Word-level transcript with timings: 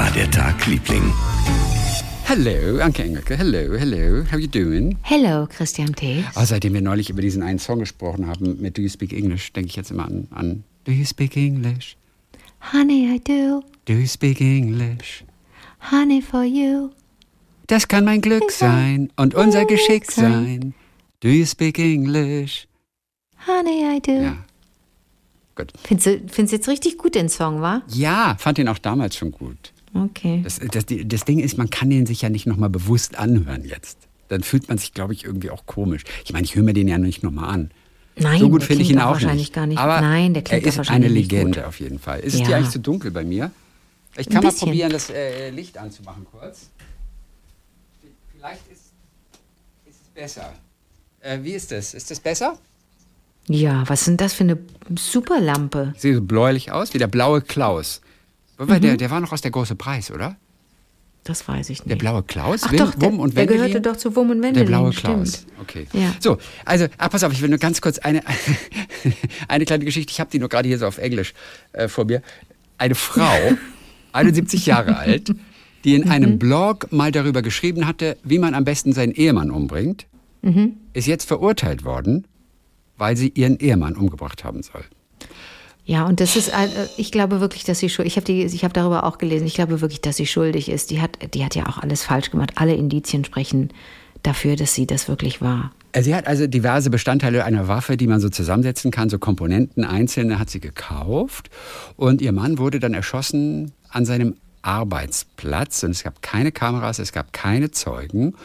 war 0.00 0.10
der 0.12 0.30
Tag, 0.30 0.66
Liebling? 0.66 1.12
Hello, 2.24 2.80
Anke 2.80 3.02
Engelke. 3.02 3.36
Hello, 3.36 3.76
hello. 3.76 4.24
How 4.32 4.38
you 4.38 4.46
doing? 4.46 4.96
Hello, 5.02 5.46
Christian 5.46 5.94
T. 5.94 6.24
Oh, 6.36 6.44
seitdem 6.46 6.72
wir 6.72 6.80
neulich 6.80 7.10
über 7.10 7.20
diesen 7.20 7.42
einen 7.42 7.58
Song 7.58 7.80
gesprochen 7.80 8.26
haben 8.26 8.58
mit 8.62 8.78
Do 8.78 8.80
You 8.82 8.88
Speak 8.88 9.12
English, 9.12 9.52
denke 9.52 9.68
ich 9.68 9.76
jetzt 9.76 9.90
immer 9.90 10.06
an, 10.06 10.26
an 10.30 10.64
Do 10.84 10.92
You 10.92 11.04
Speak 11.04 11.36
English? 11.36 11.98
Honey, 12.72 13.14
I 13.14 13.18
do. 13.18 13.62
Do 13.84 13.92
you 13.92 14.06
speak 14.06 14.40
English? 14.40 15.22
Honey 15.90 16.22
for 16.22 16.44
you. 16.44 16.88
Das 17.66 17.86
kann 17.86 18.06
mein 18.06 18.22
Glück 18.22 18.50
sein 18.50 19.12
und 19.16 19.34
unser 19.34 19.66
Geschick 19.66 20.10
sein. 20.10 20.72
Do 21.20 21.28
you 21.28 21.44
speak 21.44 21.78
English? 21.78 22.66
Honey, 23.46 23.96
I 23.96 24.00
do. 24.00 24.12
Ja. 24.12 24.36
Gut. 25.56 25.74
Findest 25.84 26.06
du 26.06 26.20
findest 26.28 26.52
du 26.52 26.56
jetzt 26.56 26.68
richtig 26.68 26.96
gut 26.96 27.14
den 27.14 27.28
Song, 27.28 27.60
wa? 27.60 27.82
Ja, 27.88 28.34
fand 28.38 28.58
ihn 28.58 28.68
auch 28.68 28.78
damals 28.78 29.14
schon 29.16 29.30
gut. 29.30 29.74
Okay. 29.92 30.40
Das, 30.44 30.60
das, 30.70 30.84
das 31.04 31.24
Ding 31.24 31.38
ist, 31.40 31.58
man 31.58 31.70
kann 31.70 31.90
den 31.90 32.06
sich 32.06 32.22
ja 32.22 32.28
nicht 32.28 32.46
nochmal 32.46 32.70
bewusst 32.70 33.16
anhören 33.16 33.64
jetzt. 33.64 33.98
Dann 34.28 34.42
fühlt 34.42 34.68
man 34.68 34.78
sich, 34.78 34.94
glaube 34.94 35.12
ich, 35.12 35.24
irgendwie 35.24 35.50
auch 35.50 35.66
komisch. 35.66 36.04
Ich 36.24 36.32
meine, 36.32 36.44
ich 36.44 36.54
höre 36.54 36.62
mir 36.62 36.72
den 36.74 36.86
ja 36.86 36.98
nicht 36.98 37.22
nochmal 37.22 37.50
an. 37.50 37.70
Nein, 38.16 38.38
so 38.38 38.48
gut 38.50 38.62
finde 38.62 38.82
ich 38.82 38.90
ihn 38.90 38.96
klingt 38.96 39.06
auch 39.06 39.12
wahrscheinlich 39.12 39.38
nicht. 39.48 39.52
gar 39.54 39.66
nicht. 39.66 39.78
Aber 39.78 40.00
Nein, 40.00 40.34
der 40.34 40.42
klingt 40.42 40.62
er 40.62 40.66
auch 40.66 40.72
ist 40.72 40.76
wahrscheinlich 40.78 41.10
eine 41.10 41.18
Legende 41.20 41.66
auf 41.66 41.80
jeden 41.80 41.98
Fall. 41.98 42.20
Ist 42.20 42.34
es 42.34 42.40
Ja. 42.40 42.46
dir 42.46 42.56
eigentlich 42.56 42.70
zu 42.70 42.78
dunkel 42.80 43.10
bei 43.10 43.24
mir? 43.24 43.50
Ich 44.16 44.28
kann 44.28 44.42
mal 44.44 44.52
probieren, 44.52 44.90
das 44.92 45.10
äh, 45.10 45.50
Licht 45.50 45.78
anzumachen 45.78 46.26
kurz. 46.30 46.68
Vielleicht 48.36 48.62
ist, 48.70 48.92
ist 49.86 50.00
es 50.02 50.08
besser. 50.14 50.52
Äh, 51.20 51.38
wie 51.42 51.52
ist 51.52 51.70
das? 51.72 51.94
Ist 51.94 52.10
das 52.10 52.20
besser? 52.20 52.58
Ja, 53.46 53.88
was 53.88 54.04
denn 54.04 54.16
das 54.16 54.32
für 54.32 54.44
eine 54.44 54.58
super 54.96 55.40
Lampe? 55.40 55.94
Sieht 55.96 56.14
so 56.14 56.20
bläulich 56.22 56.72
aus, 56.72 56.94
wie 56.94 56.98
der 56.98 57.06
blaue 57.08 57.40
Klaus. 57.40 58.00
Mhm. 58.66 58.80
der, 58.80 58.96
der 58.96 59.10
war 59.10 59.20
noch 59.20 59.32
aus 59.32 59.40
der 59.40 59.50
große 59.50 59.74
Preis, 59.76 60.10
oder? 60.10 60.36
Das 61.24 61.46
weiß 61.46 61.68
ich 61.70 61.80
nicht. 61.80 61.90
Der 61.90 61.96
blaue 61.96 62.22
Klaus? 62.22 62.62
Ach 62.64 62.72
Wim- 62.72 62.78
doch, 62.78 62.94
der, 62.94 63.08
Wum 63.12 63.20
und 63.20 63.36
der 63.36 63.46
gehörte 63.46 63.80
doch 63.82 63.96
zu 63.96 64.16
Wum 64.16 64.30
und 64.30 64.38
Der 64.38 64.48
Wendelin. 64.48 64.68
blaue 64.68 64.92
stimmt. 64.92 65.14
Klaus. 65.14 65.46
Okay. 65.60 65.86
Ja. 65.92 66.14
So, 66.18 66.38
also, 66.64 66.86
ah, 66.96 67.08
pass 67.10 67.22
auf, 67.24 67.32
ich 67.32 67.42
will 67.42 67.50
nur 67.50 67.58
ganz 67.58 67.80
kurz 67.82 67.98
eine, 67.98 68.22
eine 69.48 69.64
kleine 69.66 69.84
Geschichte. 69.84 70.10
Ich 70.12 70.20
habe 70.20 70.30
die 70.30 70.38
nur 70.38 70.48
gerade 70.48 70.66
hier 70.68 70.78
so 70.78 70.86
auf 70.86 70.98
Englisch 70.98 71.34
äh, 71.72 71.88
vor 71.88 72.06
mir. 72.06 72.22
Eine 72.78 72.94
Frau, 72.94 73.36
71 74.12 74.64
Jahre 74.66 74.96
alt, 74.96 75.34
die 75.84 75.94
in 75.94 76.04
Mhm. 76.04 76.10
einem 76.10 76.38
Blog 76.38 76.90
mal 76.90 77.12
darüber 77.12 77.42
geschrieben 77.42 77.86
hatte, 77.86 78.16
wie 78.24 78.38
man 78.38 78.54
am 78.54 78.64
besten 78.64 78.92
seinen 78.92 79.12
Ehemann 79.12 79.50
umbringt, 79.50 80.06
Mhm. 80.42 80.76
ist 80.94 81.06
jetzt 81.06 81.26
verurteilt 81.28 81.84
worden, 81.84 82.26
weil 82.96 83.14
sie 83.18 83.28
ihren 83.28 83.58
Ehemann 83.58 83.94
umgebracht 83.94 84.42
haben 84.42 84.62
soll. 84.62 84.84
Ja, 85.90 86.06
und 86.06 86.20
das 86.20 86.36
ist, 86.36 86.50
äh, 86.50 86.68
ich 86.98 87.10
glaube 87.10 87.40
wirklich, 87.40 87.64
dass 87.64 87.80
sie 87.80 87.88
schuldig. 87.88 88.16
Ich 88.16 88.22
habe 88.22 88.30
ich 88.30 88.62
habe 88.62 88.72
darüber 88.72 89.02
auch 89.02 89.18
gelesen. 89.18 89.44
Ich 89.48 89.54
glaube 89.54 89.80
wirklich, 89.80 90.00
dass 90.00 90.18
sie 90.18 90.26
schuldig 90.26 90.68
ist. 90.68 90.92
Die 90.92 91.00
hat, 91.00 91.18
die 91.34 91.44
hat 91.44 91.56
ja 91.56 91.66
auch 91.66 91.78
alles 91.78 92.04
falsch 92.04 92.30
gemacht. 92.30 92.52
Alle 92.54 92.74
Indizien 92.74 93.24
sprechen 93.24 93.70
dafür, 94.22 94.54
dass 94.54 94.72
sie 94.72 94.86
das 94.86 95.08
wirklich 95.08 95.40
war. 95.40 95.72
Äh, 95.90 96.04
Sie 96.04 96.14
hat 96.14 96.28
also 96.28 96.46
diverse 96.46 96.90
Bestandteile 96.90 97.44
einer 97.44 97.66
Waffe, 97.66 97.96
die 97.96 98.06
man 98.06 98.20
so 98.20 98.28
zusammensetzen 98.28 98.92
kann, 98.92 99.10
so 99.10 99.18
Komponenten 99.18 99.84
einzelne 99.84 100.38
hat 100.38 100.48
sie 100.48 100.60
gekauft. 100.60 101.50
Und 101.96 102.22
ihr 102.22 102.30
Mann 102.30 102.58
wurde 102.58 102.78
dann 102.78 102.94
erschossen 102.94 103.72
an 103.88 104.04
seinem 104.04 104.36
Arbeitsplatz. 104.62 105.82
Und 105.82 105.90
es 105.90 106.04
gab 106.04 106.22
keine 106.22 106.52
Kameras, 106.52 107.00
es 107.00 107.10
gab 107.10 107.32
keine 107.32 107.72
Zeugen. 107.72 108.36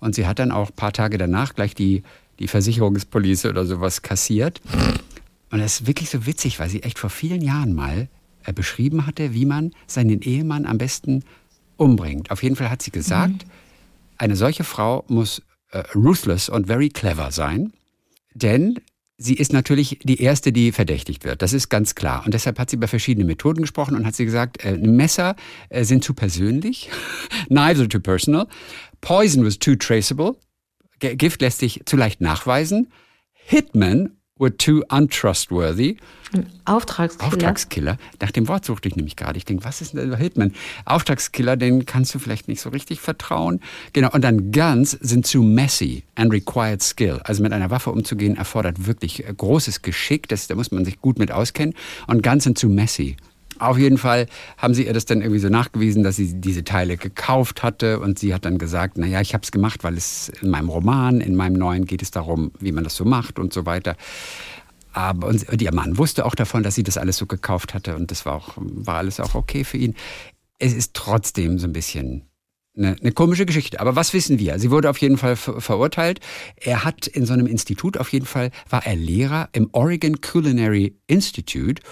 Und 0.00 0.14
sie 0.14 0.26
hat 0.26 0.38
dann 0.38 0.50
auch 0.50 0.70
ein 0.70 0.76
paar 0.76 0.94
Tage 0.94 1.18
danach 1.18 1.54
gleich 1.54 1.74
die, 1.74 2.02
die 2.38 2.48
Versicherungspolice 2.48 3.50
oder 3.50 3.66
sowas 3.66 4.00
kassiert. 4.00 4.62
Und 5.54 5.60
das 5.60 5.82
ist 5.82 5.86
wirklich 5.86 6.10
so 6.10 6.26
witzig, 6.26 6.58
weil 6.58 6.68
sie 6.68 6.82
echt 6.82 6.98
vor 6.98 7.10
vielen 7.10 7.40
Jahren 7.40 7.74
mal 7.74 8.08
äh, 8.42 8.52
beschrieben 8.52 9.06
hatte, 9.06 9.34
wie 9.34 9.46
man 9.46 9.70
seinen 9.86 10.20
Ehemann 10.20 10.66
am 10.66 10.78
besten 10.78 11.22
umbringt. 11.76 12.32
Auf 12.32 12.42
jeden 12.42 12.56
Fall 12.56 12.70
hat 12.70 12.82
sie 12.82 12.90
gesagt, 12.90 13.46
eine 14.18 14.34
solche 14.34 14.64
Frau 14.64 15.04
muss 15.06 15.42
äh, 15.70 15.84
ruthless 15.94 16.48
und 16.48 16.66
very 16.66 16.88
clever 16.88 17.30
sein, 17.30 17.72
denn 18.34 18.80
sie 19.16 19.34
ist 19.34 19.52
natürlich 19.52 20.00
die 20.02 20.20
erste, 20.20 20.50
die 20.50 20.72
verdächtigt 20.72 21.22
wird. 21.22 21.40
Das 21.40 21.52
ist 21.52 21.68
ganz 21.68 21.94
klar. 21.94 22.24
Und 22.24 22.34
deshalb 22.34 22.58
hat 22.58 22.70
sie 22.70 22.76
über 22.76 22.88
verschiedene 22.88 23.24
Methoden 23.24 23.60
gesprochen 23.60 23.94
und 23.94 24.04
hat 24.04 24.16
sie 24.16 24.24
gesagt, 24.24 24.64
äh, 24.64 24.76
Messer 24.76 25.36
äh, 25.68 25.84
sind 25.84 26.02
zu 26.02 26.14
persönlich, 26.14 26.90
knives 27.46 27.78
are 27.78 27.88
too 27.88 28.00
personal, 28.00 28.48
poison 29.00 29.46
was 29.46 29.60
too 29.60 29.76
traceable, 29.76 30.36
Gift 30.98 31.42
lässt 31.42 31.60
sich 31.60 31.82
zu 31.84 31.96
leicht 31.96 32.20
nachweisen, 32.20 32.88
Hitmen 33.30 34.16
were 34.38 34.56
too 34.56 34.82
untrustworthy, 34.90 35.96
Auftragskiller. 36.64 37.32
Auftragskiller. 37.32 37.98
Nach 38.20 38.30
dem 38.30 38.48
Wort 38.48 38.64
suchte 38.64 38.88
ich 38.88 38.96
nämlich 38.96 39.16
gerade. 39.16 39.36
Ich 39.38 39.44
denke, 39.44 39.64
was 39.64 39.80
ist 39.80 39.94
denn 39.94 40.10
der 40.10 40.18
Hitman? 40.18 40.52
Auftragskiller, 40.84 41.56
den 41.56 41.86
kannst 41.86 42.14
du 42.14 42.18
vielleicht 42.18 42.48
nicht 42.48 42.60
so 42.60 42.70
richtig 42.70 43.00
vertrauen. 43.00 43.60
Genau. 43.92 44.10
Und 44.10 44.22
dann 44.22 44.50
Guns 44.50 44.92
sind 44.92 45.26
zu 45.26 45.42
messy 45.42 46.04
and 46.14 46.32
required 46.32 46.82
skill. 46.82 47.20
Also 47.24 47.42
mit 47.42 47.52
einer 47.52 47.70
Waffe 47.70 47.90
umzugehen 47.92 48.36
erfordert 48.36 48.86
wirklich 48.86 49.24
äh, 49.24 49.32
großes 49.32 49.82
Geschick. 49.82 50.28
Das, 50.28 50.46
da 50.46 50.54
muss 50.54 50.72
man 50.72 50.84
sich 50.84 51.00
gut 51.00 51.18
mit 51.18 51.30
auskennen. 51.30 51.74
Und 52.06 52.22
Guns 52.22 52.44
sind 52.44 52.58
zu 52.58 52.68
messy. 52.68 53.16
Auf 53.58 53.78
jeden 53.78 53.98
Fall 53.98 54.26
haben 54.58 54.74
sie 54.74 54.86
ihr 54.86 54.92
das 54.92 55.04
dann 55.04 55.20
irgendwie 55.20 55.40
so 55.40 55.48
nachgewiesen, 55.48 56.02
dass 56.02 56.16
sie 56.16 56.40
diese 56.40 56.64
Teile 56.64 56.96
gekauft 56.96 57.62
hatte 57.62 58.00
und 58.00 58.18
sie 58.18 58.34
hat 58.34 58.44
dann 58.44 58.58
gesagt, 58.58 58.98
naja, 58.98 59.20
ich 59.20 59.34
habe 59.34 59.44
es 59.44 59.52
gemacht, 59.52 59.84
weil 59.84 59.96
es 59.96 60.30
in 60.40 60.50
meinem 60.50 60.68
Roman, 60.68 61.20
in 61.20 61.36
meinem 61.36 61.54
neuen 61.54 61.84
geht 61.84 62.02
es 62.02 62.10
darum, 62.10 62.50
wie 62.58 62.72
man 62.72 62.84
das 62.84 62.96
so 62.96 63.04
macht 63.04 63.38
und 63.38 63.52
so 63.52 63.66
weiter. 63.66 63.96
Aber 64.92 65.26
und, 65.28 65.48
und 65.48 65.60
ihr 65.60 65.74
Mann 65.74 65.98
wusste 65.98 66.24
auch 66.24 66.34
davon, 66.34 66.62
dass 66.62 66.74
sie 66.74 66.84
das 66.84 66.98
alles 66.98 67.16
so 67.16 67.26
gekauft 67.26 67.74
hatte 67.74 67.96
und 67.96 68.10
das 68.10 68.26
war 68.26 68.34
auch 68.34 68.54
war 68.56 68.96
alles 68.96 69.20
auch 69.20 69.34
okay 69.34 69.64
für 69.64 69.76
ihn. 69.76 69.94
Es 70.58 70.72
ist 70.72 70.94
trotzdem 70.94 71.58
so 71.58 71.66
ein 71.66 71.72
bisschen 71.72 72.22
eine, 72.76 72.96
eine 73.00 73.12
komische 73.12 73.46
Geschichte. 73.46 73.80
Aber 73.80 73.96
was 73.96 74.12
wissen 74.14 74.38
wir? 74.38 74.58
Sie 74.58 74.70
wurde 74.70 74.90
auf 74.90 74.98
jeden 74.98 75.16
Fall 75.16 75.36
ver 75.36 75.60
verurteilt. 75.60 76.20
Er 76.56 76.84
hat 76.84 77.06
in 77.06 77.26
so 77.26 77.32
einem 77.32 77.46
Institut 77.46 77.98
auf 77.98 78.12
jeden 78.12 78.26
Fall 78.26 78.50
war 78.68 78.86
er 78.86 78.96
Lehrer 78.96 79.48
im 79.52 79.68
Oregon 79.72 80.20
Culinary 80.20 80.96
Institute 81.06 81.82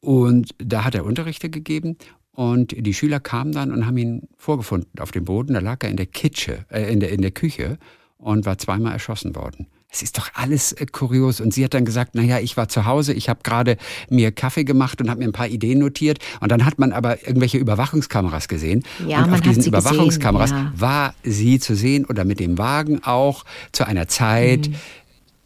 und 0.00 0.54
da 0.58 0.84
hat 0.84 0.94
er 0.94 1.04
Unterrichte 1.04 1.50
gegeben. 1.50 1.96
Und 2.32 2.74
die 2.76 2.94
Schüler 2.94 3.20
kamen 3.20 3.52
dann 3.52 3.72
und 3.72 3.86
haben 3.86 3.98
ihn 3.98 4.28
vorgefunden 4.38 4.98
auf 5.00 5.10
dem 5.10 5.24
Boden. 5.24 5.52
Da 5.52 5.60
lag 5.60 5.82
er 5.82 5.90
in 5.90 5.96
der 5.96 6.06
Kitsche, 6.06 6.64
äh, 6.70 6.90
in, 6.90 7.00
der, 7.00 7.10
in 7.10 7.20
der 7.22 7.32
Küche 7.32 7.78
und 8.16 8.46
war 8.46 8.56
zweimal 8.56 8.92
erschossen 8.92 9.34
worden. 9.34 9.66
Es 9.92 10.02
ist 10.02 10.16
doch 10.16 10.30
alles 10.34 10.72
äh, 10.72 10.86
kurios. 10.86 11.40
Und 11.40 11.52
sie 11.52 11.64
hat 11.64 11.74
dann 11.74 11.84
gesagt, 11.84 12.14
naja, 12.14 12.38
ich 12.38 12.56
war 12.56 12.68
zu 12.68 12.86
Hause, 12.86 13.12
ich 13.12 13.28
habe 13.28 13.40
gerade 13.42 13.76
mir 14.08 14.30
Kaffee 14.30 14.64
gemacht 14.64 15.00
und 15.00 15.10
habe 15.10 15.18
mir 15.18 15.26
ein 15.26 15.32
paar 15.32 15.48
Ideen 15.48 15.80
notiert. 15.80 16.18
Und 16.40 16.50
dann 16.50 16.64
hat 16.64 16.78
man 16.78 16.92
aber 16.92 17.26
irgendwelche 17.26 17.58
Überwachungskameras 17.58 18.48
gesehen. 18.48 18.84
Ja, 19.06 19.18
und 19.18 19.22
man 19.22 19.30
auf 19.30 19.36
hat 19.38 19.46
diesen 19.46 19.62
sie 19.62 19.70
gesehen, 19.70 19.80
Überwachungskameras 19.90 20.50
ja. 20.50 20.72
war 20.76 21.14
sie 21.24 21.58
zu 21.58 21.74
sehen 21.74 22.04
oder 22.06 22.24
mit 22.24 22.40
dem 22.40 22.56
Wagen 22.56 23.02
auch 23.02 23.44
zu 23.72 23.84
einer 23.86 24.06
Zeit, 24.08 24.68
Mhm. 24.68 24.74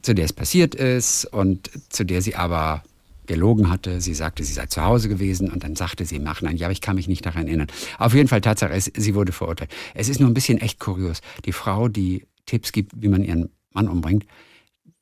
zu 0.02 0.14
der 0.14 0.26
es 0.26 0.32
passiert 0.34 0.74
ist 0.74 1.24
und 1.24 1.70
zu 1.88 2.04
der 2.04 2.20
sie 2.20 2.36
aber 2.36 2.82
gelogen 3.26 3.70
hatte. 3.70 4.00
Sie 4.00 4.14
sagte, 4.14 4.44
sie 4.44 4.52
sei 4.52 4.66
zu 4.66 4.82
Hause 4.82 5.08
gewesen 5.08 5.50
und 5.50 5.64
dann 5.64 5.76
sagte 5.76 6.04
sie 6.04 6.16
im 6.16 6.22
Nachhinein, 6.22 6.56
ja, 6.56 6.66
aber 6.66 6.72
ich 6.72 6.80
kann 6.80 6.96
mich 6.96 7.08
nicht 7.08 7.24
daran 7.24 7.46
erinnern. 7.46 7.68
Auf 7.98 8.14
jeden 8.14 8.28
Fall 8.28 8.40
Tatsache, 8.40 8.72
es, 8.72 8.90
sie 8.94 9.14
wurde 9.14 9.32
verurteilt. 9.32 9.70
Es 9.94 10.08
ist 10.08 10.20
nur 10.20 10.30
ein 10.30 10.34
bisschen 10.34 10.58
echt 10.58 10.80
kurios. 10.80 11.20
Die 11.44 11.52
Frau, 11.52 11.88
die 11.88 12.26
Tipps 12.46 12.72
gibt, 12.72 12.92
wie 12.96 13.08
man 13.08 13.24
ihren 13.24 13.50
Mann 13.72 13.88
umbringt, 13.88 14.26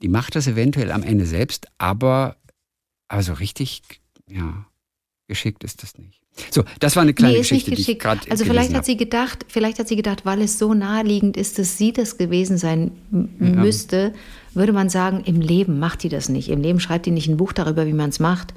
die 0.03 0.09
macht 0.09 0.35
das 0.35 0.47
eventuell 0.47 0.91
am 0.91 1.03
Ende 1.03 1.27
selbst, 1.27 1.67
aber, 1.79 2.37
aber 3.09 3.23
so 3.23 3.35
richtig, 3.35 3.83
ja, 4.29 4.67
geschickt 5.33 5.65
ist 5.65 5.83
das 5.83 5.97
nicht. 5.99 6.21
So, 6.51 6.63
das 6.81 6.97
war 6.97 7.03
eine 7.03 7.13
kleine 7.15 7.35
nee, 7.35 7.41
ist 7.41 7.53
nicht 7.53 7.67
Geschichte, 7.67 7.71
die 7.85 7.93
ich 7.93 7.99
geschickt. 7.99 8.31
Also 8.31 8.45
vielleicht 8.45 8.73
hat 8.75 8.85
sie 8.87 8.97
gedacht, 8.97 9.45
vielleicht 9.49 9.79
hat 9.79 9.89
sie 9.89 9.97
gedacht, 9.97 10.25
weil 10.25 10.41
es 10.41 10.59
so 10.59 10.73
naheliegend 10.75 11.37
ist, 11.37 11.59
dass 11.59 11.77
sie 11.79 11.93
das 11.93 12.17
gewesen 12.17 12.57
sein 12.59 12.91
m- 13.13 13.29
müsste, 13.39 14.15
würde 14.55 14.73
man 14.73 14.89
sagen, 14.89 15.23
im 15.27 15.41
Leben 15.41 15.79
macht 15.79 16.03
die 16.03 16.09
das 16.09 16.29
nicht. 16.29 16.49
Im 16.49 16.63
Leben 16.63 16.81
schreibt 16.81 17.05
die 17.07 17.11
nicht 17.11 17.29
ein 17.29 17.37
Buch 17.37 17.53
darüber, 17.53 17.87
wie 17.87 17.93
man 17.93 18.11
es 18.11 18.19
macht 18.21 18.55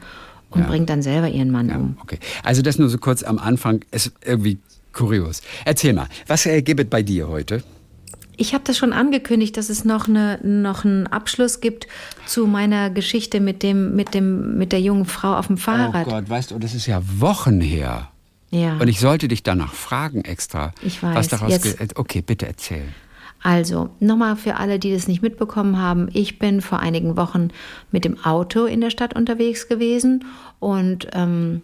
und 0.52 0.62
Ja. 0.62 0.68
bringt 0.68 0.90
dann 0.90 1.02
selber 1.02 1.28
ihren 1.30 1.52
Mann 1.52 1.70
um. 1.72 1.98
Okay, 2.02 2.20
also 2.44 2.62
das 2.62 2.78
nur 2.80 2.90
so 2.90 2.98
kurz 2.98 3.24
am 3.24 3.40
Anfang. 3.40 3.84
Es 3.92 4.08
ist 4.08 4.16
irgendwie 4.26 4.58
kurios. 4.94 5.42
Erzähl 5.66 5.92
mal, 5.94 6.08
was 6.28 6.46
äh, 6.46 6.62
gibt 6.62 6.80
es 6.80 6.88
bei 6.90 7.04
dir 7.04 7.28
heute? 7.28 7.62
Ich 8.38 8.54
habe 8.54 8.64
das 8.66 8.78
schon 8.78 8.94
angekündigt, 8.94 9.58
dass 9.58 9.70
es 9.70 9.86
noch, 9.86 10.08
eine, 10.08 10.40
noch 10.44 10.86
einen 10.86 11.08
Abschluss 11.08 11.62
gibt 11.62 11.88
zu 12.26 12.48
meiner 12.48 12.90
Geschichte 12.90 13.40
mit, 13.40 13.64
dem, 13.64 13.96
mit, 13.96 14.14
dem, 14.14 14.58
mit 14.58 14.72
der 14.72 14.82
jungen 14.82 15.06
Frau 15.06 15.36
auf 15.36 15.48
dem 15.48 15.58
Fahrrad. 15.58 16.08
Oh 16.08 16.12
Gott, 16.12 16.30
weißt 16.30 16.52
du, 16.52 16.60
das 16.60 16.74
ist 16.74 16.86
ja 16.88 17.02
Wochen 17.20 17.62
her. 17.62 18.10
Ja. 18.52 18.78
Und 18.78 18.88
ich 18.88 19.00
sollte 19.00 19.28
dich 19.28 19.44
danach 19.44 19.74
fragen 19.74 20.24
extra. 20.24 20.72
Ich 20.82 21.02
weiß. 21.02 21.16
Was 21.16 21.28
daraus 21.28 21.52
Jetzt- 21.52 21.98
okay, 21.98 22.22
bitte 22.22 22.48
erzähl. 22.48 22.84
Also, 23.44 23.90
nochmal 24.00 24.38
für 24.38 24.56
alle, 24.56 24.80
die 24.80 24.92
das 24.92 25.08
nicht 25.08 25.22
mitbekommen 25.22 25.78
haben. 25.78 26.10
Ich 26.14 26.40
bin 26.40 26.62
vor 26.62 26.80
einigen 26.80 27.16
Wochen 27.16 27.50
mit 27.92 28.04
dem 28.04 28.24
Auto 28.26 28.66
in 28.66 28.82
der 28.82 28.90
Stadt 28.90 29.16
unterwegs 29.16 29.68
gewesen 29.68 30.26
und 30.60 31.08
ähm, 31.14 31.62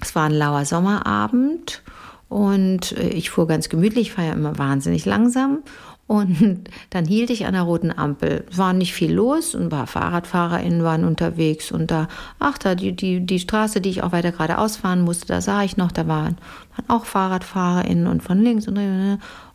es 0.00 0.14
war 0.14 0.24
ein 0.24 0.34
lauer 0.34 0.64
Sommerabend 0.66 1.82
und 2.30 2.92
äh, 2.92 3.08
ich 3.08 3.28
fuhr 3.28 3.46
ganz 3.46 3.68
gemütlich, 3.68 4.08
ich 4.08 4.12
fahre 4.12 4.28
ja 4.28 4.34
immer 4.34 4.56
wahnsinnig 4.56 5.04
langsam 5.04 5.58
Und 6.06 6.64
dann 6.90 7.04
hielt 7.04 7.28
ich 7.28 7.44
an 7.44 7.54
der 7.54 7.62
roten 7.62 7.90
Ampel. 7.90 8.46
Es 8.48 8.56
war 8.56 8.72
nicht 8.72 8.94
viel 8.94 9.12
los 9.12 9.54
und 9.54 9.64
ein 9.64 9.68
paar 9.68 9.88
FahrradfahrerInnen 9.88 10.84
waren 10.84 11.04
unterwegs. 11.04 11.72
Und 11.72 11.90
da, 11.90 12.06
ach, 12.38 12.56
da 12.56 12.76
die, 12.76 12.94
die, 12.94 13.26
die 13.26 13.40
Straße, 13.40 13.80
die 13.80 13.90
ich 13.90 14.02
auch 14.04 14.12
weiter 14.12 14.30
geradeaus 14.30 14.76
fahren 14.76 15.02
musste, 15.02 15.26
da 15.26 15.40
sah 15.40 15.64
ich 15.64 15.76
noch, 15.76 15.90
da 15.90 16.06
waren, 16.06 16.38
waren 16.76 16.88
auch 16.88 17.04
FahrradfahrerInnen 17.04 18.06
und 18.06 18.22
von 18.22 18.40
links 18.40 18.66
und 18.66 18.78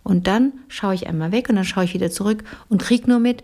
und 0.03 0.27
dann 0.27 0.53
schaue 0.67 0.93
ich 0.93 1.07
einmal 1.07 1.31
weg 1.31 1.49
und 1.49 1.55
dann 1.55 1.65
schaue 1.65 1.85
ich 1.85 1.95
wieder 1.95 2.11
zurück 2.11 2.43
und 2.69 2.81
krieg 2.81 3.07
nur 3.07 3.19
mit, 3.19 3.43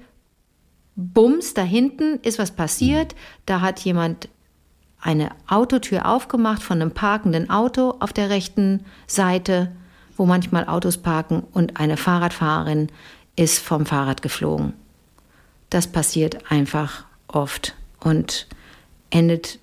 Bums, 0.96 1.54
da 1.54 1.64
hinten 1.64 2.20
ist 2.22 2.38
was 2.38 2.52
passiert. 2.52 3.16
Da 3.46 3.62
hat 3.62 3.80
jemand 3.80 4.30
eine 5.02 5.32
Autotür 5.48 6.06
aufgemacht 6.06 6.62
von 6.62 6.82
einem 6.82 6.92
parkenden 6.92 7.50
Auto 7.50 7.96
auf 8.00 8.14
der 8.14 8.30
rechten 8.30 8.86
Seite 9.08 9.72
wo 10.22 10.28
manchmal 10.28 10.68
Autos 10.68 11.00
parken 11.00 11.42
und 11.52 11.80
eine 11.80 11.98
Fahrradfahrerin 11.98 12.90
ist 13.36 13.58
vom 13.58 13.88
Fahrrad 13.88 14.22
geflogen. 14.22 14.74
Das 15.72 15.88
passiert 15.88 16.52
einfach 16.52 17.06
oft 17.28 17.76
und 18.00 18.48
endet 19.10 19.58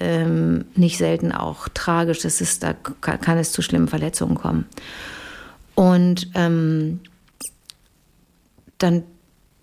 ähm, 0.00 0.64
nicht 0.74 0.96
selten 0.96 1.30
auch 1.30 1.68
tragisch. 1.68 2.20
Das 2.20 2.40
ist, 2.40 2.62
da 2.62 2.72
kann, 2.72 3.36
es 3.36 3.52
zu 3.52 3.60
schlimmen 3.60 3.88
Verletzungen 3.88 4.36
kommen. 4.36 4.64
Und 5.74 6.30
ähm, 6.34 7.00
dann, 8.78 9.02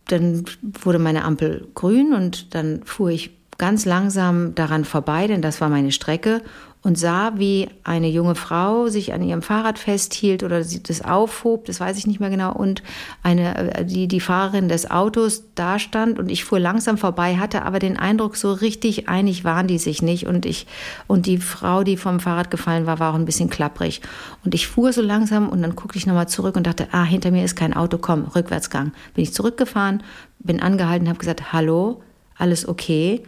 dann 0.09 0.45
wurde 0.61 0.99
meine 0.99 1.23
Ampel 1.23 1.67
grün 1.73 2.13
und 2.13 2.53
dann 2.53 2.83
fuhr 2.83 3.09
ich 3.09 3.31
ganz 3.57 3.85
langsam 3.85 4.55
daran 4.55 4.85
vorbei, 4.85 5.27
denn 5.27 5.41
das 5.41 5.61
war 5.61 5.69
meine 5.69 5.91
Strecke 5.91 6.41
und 6.85 6.99
sah, 6.99 7.31
wie 7.37 7.67
eine 7.83 8.07
junge 8.07 8.35
Frau 8.35 8.89
sich 8.89 9.11
an 9.11 9.23
ihrem 9.23 9.41
Fahrrad 9.41 9.79
festhielt 9.79 10.43
oder 10.43 10.63
sie 10.63 10.83
das 10.83 11.03
aufhob, 11.03 11.65
das 11.65 11.79
weiß 11.79 11.97
ich 11.97 12.05
nicht 12.05 12.19
mehr 12.19 12.29
genau, 12.29 12.53
und 12.53 12.83
eine, 13.23 13.73
äh, 13.73 13.85
die, 13.85 14.07
die 14.07 14.19
Fahrerin 14.19 14.69
des 14.69 14.91
Autos 14.91 15.45
da 15.55 15.79
stand 15.79 16.19
und 16.19 16.29
ich 16.29 16.45
fuhr 16.45 16.59
langsam 16.59 16.99
vorbei, 16.99 17.37
hatte 17.37 17.63
aber 17.63 17.79
den 17.79 17.97
Eindruck, 17.97 18.35
so 18.35 18.53
richtig 18.53 19.09
einig 19.09 19.43
waren 19.43 19.65
die 19.65 19.79
sich 19.79 20.03
nicht 20.03 20.27
und 20.27 20.45
ich, 20.45 20.67
und 21.07 21.25
die 21.25 21.39
Frau, 21.39 21.83
die 21.83 21.97
vom 21.97 22.19
Fahrrad 22.19 22.51
gefallen 22.51 22.85
war, 22.85 22.99
war 22.99 23.13
auch 23.13 23.17
ein 23.17 23.25
bisschen 23.25 23.49
klapprig. 23.49 24.01
Und 24.43 24.53
ich 24.53 24.67
fuhr 24.67 24.93
so 24.93 25.01
langsam 25.01 25.49
und 25.49 25.63
dann 25.63 25.75
guckte 25.75 25.97
ich 25.97 26.05
nochmal 26.05 26.27
zurück 26.27 26.55
und 26.55 26.67
dachte, 26.67 26.89
ah, 26.91 27.03
hinter 27.03 27.31
mir 27.31 27.43
ist 27.43 27.55
kein 27.55 27.73
Auto, 27.73 27.97
komm, 27.97 28.25
Rückwärtsgang. 28.25 28.91
Bin 29.15 29.23
ich 29.23 29.33
zurückgefahren, 29.33 30.03
bin 30.37 30.61
angehalten, 30.61 31.09
habe 31.09 31.17
gesagt, 31.17 31.51
hallo, 31.51 32.03
alles 32.37 32.67
okay? 32.67 33.23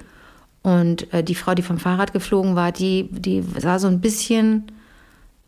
Und 0.68 1.14
äh, 1.14 1.24
die 1.24 1.34
Frau, 1.34 1.56
die 1.56 1.62
vom 1.62 1.78
Fahrrad 1.78 2.12
geflogen 2.12 2.58
war, 2.58 2.74
die, 2.74 3.08
die 3.10 3.42
sah 3.58 3.80
so 3.80 3.88
ein 3.88 4.02
bisschen, 4.02 4.64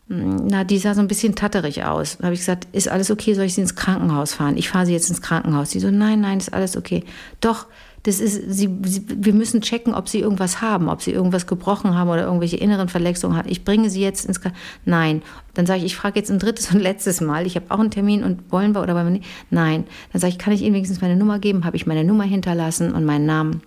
hm, 0.08 0.46
na, 0.46 0.64
die 0.64 0.78
sah 0.78 0.94
so 0.94 1.02
ein 1.02 1.08
bisschen 1.08 1.34
tatterig 1.34 1.84
aus. 1.84 2.16
Da 2.16 2.24
habe 2.24 2.32
ich 2.32 2.40
gesagt, 2.40 2.66
ist 2.72 2.88
alles 2.88 3.10
okay, 3.10 3.34
soll 3.34 3.44
ich 3.44 3.52
sie 3.52 3.60
ins 3.60 3.74
Krankenhaus 3.74 4.32
fahren? 4.32 4.56
Ich 4.56 4.70
fahre 4.70 4.86
sie 4.86 4.94
jetzt 4.94 5.10
ins 5.10 5.20
Krankenhaus. 5.20 5.68
Die 5.68 5.80
so, 5.80 5.90
nein, 5.90 6.22
nein, 6.22 6.38
ist 6.38 6.54
alles 6.54 6.74
okay. 6.74 7.04
Doch, 7.42 7.66
das 8.04 8.18
ist, 8.18 8.50
sie, 8.50 8.74
sie, 8.84 9.04
wir 9.08 9.34
müssen 9.34 9.60
checken, 9.60 9.92
ob 9.92 10.08
sie 10.08 10.20
irgendwas 10.20 10.62
haben, 10.62 10.88
ob 10.88 11.02
sie 11.02 11.10
irgendwas 11.10 11.46
gebrochen 11.46 11.94
haben 11.94 12.08
oder 12.08 12.22
irgendwelche 12.22 12.56
inneren 12.56 12.88
Verletzungen 12.88 13.36
haben. 13.36 13.50
Ich 13.50 13.62
bringe 13.62 13.90
sie 13.90 14.00
jetzt 14.00 14.24
ins 14.24 14.40
Krankenhaus. 14.40 14.64
Nein. 14.86 15.20
Dann 15.52 15.66
sage 15.66 15.80
ich, 15.80 15.84
ich 15.84 15.96
frage 15.96 16.18
jetzt 16.18 16.30
ein 16.30 16.38
drittes 16.38 16.70
und 16.72 16.80
letztes 16.80 17.20
Mal. 17.20 17.44
Ich 17.44 17.56
habe 17.56 17.66
auch 17.68 17.78
einen 17.78 17.90
Termin 17.90 18.24
und 18.24 18.50
wollen 18.50 18.74
wir 18.74 18.80
oder 18.80 18.94
wollen 18.94 19.08
wir 19.08 19.12
nicht? 19.18 19.26
Nein. 19.50 19.84
Dann 20.14 20.20
sage 20.22 20.32
ich, 20.32 20.38
kann 20.38 20.54
ich 20.54 20.62
Ihnen 20.62 20.72
wenigstens 20.72 21.02
meine 21.02 21.16
Nummer 21.16 21.38
geben? 21.40 21.66
Habe 21.66 21.76
ich 21.76 21.86
meine 21.86 22.04
Nummer 22.04 22.24
hinterlassen 22.24 22.94
und 22.94 23.04
meinen 23.04 23.26
Namen 23.26 23.60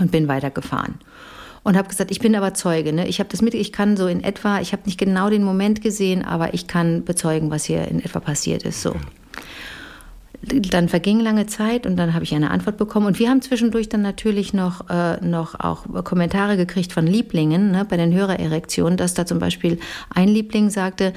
und 0.00 0.10
bin 0.10 0.28
weitergefahren. 0.28 0.96
Und 1.62 1.76
habe 1.76 1.88
gesagt, 1.88 2.12
ich 2.12 2.20
bin 2.20 2.36
aber 2.36 2.54
Zeuge. 2.54 2.92
Ne? 2.92 3.08
Ich 3.08 3.18
habe 3.18 3.28
das 3.28 3.42
mit, 3.42 3.52
ich 3.52 3.72
kann 3.72 3.96
so 3.96 4.06
in 4.06 4.22
etwa, 4.22 4.60
ich 4.60 4.72
habe 4.72 4.82
nicht 4.86 4.98
genau 4.98 5.30
den 5.30 5.42
Moment 5.42 5.82
gesehen, 5.82 6.24
aber 6.24 6.54
ich 6.54 6.68
kann 6.68 7.04
bezeugen, 7.04 7.50
was 7.50 7.64
hier 7.64 7.88
in 7.88 7.98
etwa 7.98 8.20
passiert 8.20 8.62
ist. 8.62 8.82
So. 8.82 8.94
Dann 10.42 10.88
verging 10.88 11.18
lange 11.18 11.46
Zeit 11.46 11.86
und 11.86 11.96
dann 11.96 12.14
habe 12.14 12.22
ich 12.22 12.32
eine 12.36 12.52
Antwort 12.52 12.76
bekommen. 12.76 13.06
Und 13.06 13.18
wir 13.18 13.28
haben 13.30 13.42
zwischendurch 13.42 13.88
dann 13.88 14.02
natürlich 14.02 14.52
noch, 14.54 14.88
äh, 14.90 15.16
noch 15.26 15.58
auch 15.58 16.04
Kommentare 16.04 16.56
gekriegt 16.56 16.92
von 16.92 17.04
Lieblingen 17.04 17.72
ne, 17.72 17.84
bei 17.84 17.96
den 17.96 18.14
Hörererektionen, 18.14 18.96
dass 18.96 19.14
da 19.14 19.26
zum 19.26 19.40
Beispiel 19.40 19.80
ein 20.14 20.28
Liebling 20.28 20.70
sagte, 20.70 21.14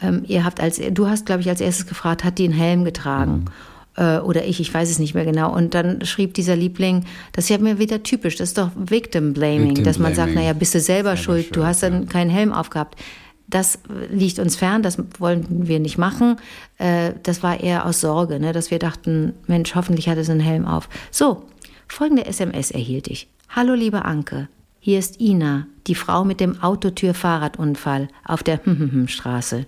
ähm, 0.00 0.24
ihr 0.26 0.46
habt 0.46 0.60
als, 0.60 0.80
du 0.92 1.08
hast, 1.08 1.26
glaube 1.26 1.42
ich, 1.42 1.50
als 1.50 1.60
erstes 1.60 1.86
gefragt, 1.86 2.24
hat 2.24 2.38
die 2.38 2.44
einen 2.44 2.54
Helm 2.54 2.84
getragen? 2.84 3.44
Mhm 3.44 3.70
äh, 3.96 4.18
oder 4.18 4.44
ich, 4.44 4.60
ich 4.60 4.72
weiß 4.72 4.90
es 4.90 4.98
nicht 4.98 5.14
mehr 5.14 5.24
genau. 5.24 5.54
Und 5.54 5.74
dann 5.74 6.04
schrieb 6.04 6.34
dieser 6.34 6.56
Liebling, 6.56 7.04
das 7.32 7.44
ist 7.44 7.50
ja 7.50 7.58
mir 7.58 7.78
wieder 7.78 8.02
typisch, 8.02 8.36
das 8.36 8.50
ist 8.50 8.58
doch 8.58 8.70
Victim 8.76 9.32
Blaming, 9.32 9.70
Victim 9.70 9.84
dass 9.84 9.98
man 9.98 10.14
sagt, 10.14 10.34
naja, 10.34 10.52
bist 10.52 10.74
du 10.74 10.80
selber, 10.80 11.10
selber 11.10 11.16
schuld, 11.16 11.44
schuld, 11.44 11.56
du 11.56 11.64
hast 11.64 11.82
dann 11.82 12.02
ja. 12.02 12.08
keinen 12.08 12.30
Helm 12.30 12.52
aufgehabt. 12.52 12.98
Das 13.46 13.80
liegt 14.10 14.38
uns 14.38 14.54
fern, 14.54 14.82
das 14.82 14.96
wollen 15.18 15.44
wir 15.48 15.80
nicht 15.80 15.98
machen. 15.98 16.36
Äh, 16.78 17.14
das 17.24 17.42
war 17.42 17.60
eher 17.60 17.84
aus 17.84 18.00
Sorge, 18.00 18.38
ne, 18.38 18.52
dass 18.52 18.70
wir 18.70 18.78
dachten, 18.78 19.32
Mensch, 19.48 19.74
hoffentlich 19.74 20.08
hat 20.08 20.18
es 20.18 20.30
einen 20.30 20.40
Helm 20.40 20.66
auf. 20.66 20.88
So, 21.10 21.44
folgende 21.88 22.26
SMS 22.26 22.70
erhielt 22.70 23.08
ich. 23.08 23.28
Hallo, 23.48 23.74
liebe 23.74 24.04
Anke. 24.04 24.48
Hier 24.78 24.98
ist 24.98 25.20
Ina, 25.20 25.66
die 25.88 25.96
Frau 25.96 26.24
mit 26.24 26.38
dem 26.40 26.62
Autotür-Fahrradunfall 26.62 28.08
auf 28.24 28.42
der 28.44 28.60
Straße. 29.06 29.66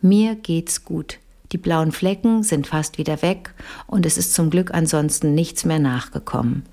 Mir 0.00 0.34
geht's 0.34 0.84
gut. 0.84 1.18
Die 1.52 1.58
blauen 1.58 1.92
Flecken 1.92 2.42
sind 2.42 2.66
fast 2.66 2.98
wieder 2.98 3.22
weg 3.22 3.54
und 3.86 4.06
es 4.06 4.16
ist 4.16 4.34
zum 4.34 4.50
Glück 4.50 4.72
ansonsten 4.72 5.34
nichts 5.34 5.64
mehr 5.64 5.78
nachgekommen. 5.78 6.64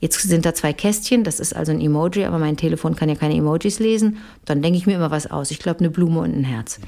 Jetzt 0.00 0.20
sind 0.22 0.46
da 0.46 0.54
zwei 0.54 0.72
Kästchen, 0.72 1.24
das 1.24 1.40
ist 1.40 1.54
also 1.54 1.72
ein 1.72 1.80
Emoji, 1.80 2.24
aber 2.24 2.38
mein 2.38 2.56
Telefon 2.56 2.96
kann 2.96 3.10
ja 3.10 3.14
keine 3.14 3.34
Emojis 3.34 3.78
lesen. 3.80 4.16
Dann 4.46 4.62
denke 4.62 4.78
ich 4.78 4.86
mir 4.86 4.96
immer 4.96 5.10
was 5.10 5.30
aus. 5.30 5.50
Ich 5.50 5.58
glaube, 5.58 5.80
eine 5.80 5.90
Blume 5.90 6.20
und 6.20 6.34
ein 6.34 6.44
Herz. 6.44 6.80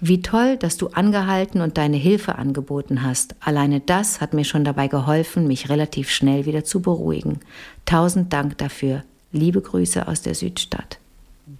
Wie 0.00 0.20
toll, 0.20 0.58
dass 0.58 0.76
du 0.76 0.88
angehalten 0.88 1.62
und 1.62 1.78
deine 1.78 1.96
Hilfe 1.96 2.36
angeboten 2.36 3.02
hast. 3.02 3.36
Alleine 3.40 3.80
das 3.80 4.20
hat 4.20 4.34
mir 4.34 4.44
schon 4.44 4.64
dabei 4.64 4.88
geholfen, 4.88 5.46
mich 5.46 5.70
relativ 5.70 6.10
schnell 6.10 6.44
wieder 6.44 6.62
zu 6.62 6.80
beruhigen. 6.80 7.40
Tausend 7.86 8.34
Dank 8.34 8.58
dafür. 8.58 9.02
Liebe 9.32 9.62
Grüße 9.62 10.06
aus 10.06 10.20
der 10.20 10.34
Südstadt. 10.34 10.98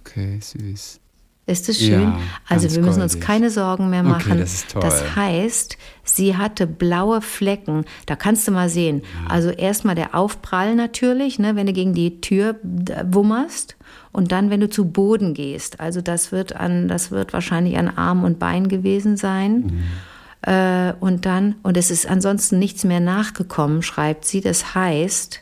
Okay, 0.01 0.39
süß. 0.39 0.99
Ist 1.49 1.67
es 1.67 1.79
schön? 1.79 2.01
Ja, 2.01 2.19
also 2.47 2.69
wir 2.69 2.81
müssen 2.81 2.99
goldig. 2.99 3.15
uns 3.15 3.19
keine 3.19 3.49
Sorgen 3.49 3.89
mehr 3.89 4.03
machen. 4.03 4.31
Okay, 4.33 4.39
das, 4.39 4.53
ist 4.53 4.71
toll. 4.71 4.81
das 4.83 5.15
heißt, 5.15 5.77
sie 6.03 6.37
hatte 6.37 6.67
blaue 6.67 7.21
Flecken. 7.21 7.85
Da 8.05 8.15
kannst 8.15 8.47
du 8.47 8.51
mal 8.51 8.69
sehen. 8.69 9.01
Ja. 9.01 9.31
Also 9.31 9.49
erstmal 9.49 9.95
der 9.95 10.13
Aufprall 10.13 10.75
natürlich, 10.75 11.39
ne, 11.39 11.55
wenn 11.55 11.65
du 11.65 11.73
gegen 11.73 11.95
die 11.95 12.21
Tür 12.21 12.55
wummerst. 12.61 13.77
Und 14.11 14.31
dann, 14.31 14.51
wenn 14.51 14.59
du 14.59 14.69
zu 14.69 14.85
Boden 14.85 15.33
gehst. 15.33 15.79
Also 15.79 16.01
das 16.01 16.31
wird 16.31 16.55
an, 16.55 16.87
das 16.87 17.09
wird 17.09 17.33
wahrscheinlich 17.33 17.77
an 17.77 17.87
Arm 17.89 18.23
und 18.23 18.37
Bein 18.37 18.67
gewesen 18.67 19.17
sein. 19.17 19.53
Mhm. 20.45 20.51
Äh, 20.53 20.93
und 20.99 21.25
dann, 21.25 21.55
und 21.63 21.77
es 21.77 21.89
ist 21.89 22.07
ansonsten 22.07 22.59
nichts 22.59 22.83
mehr 22.83 22.99
nachgekommen, 22.99 23.81
schreibt 23.81 24.25
sie. 24.25 24.41
Das 24.41 24.75
heißt, 24.75 25.41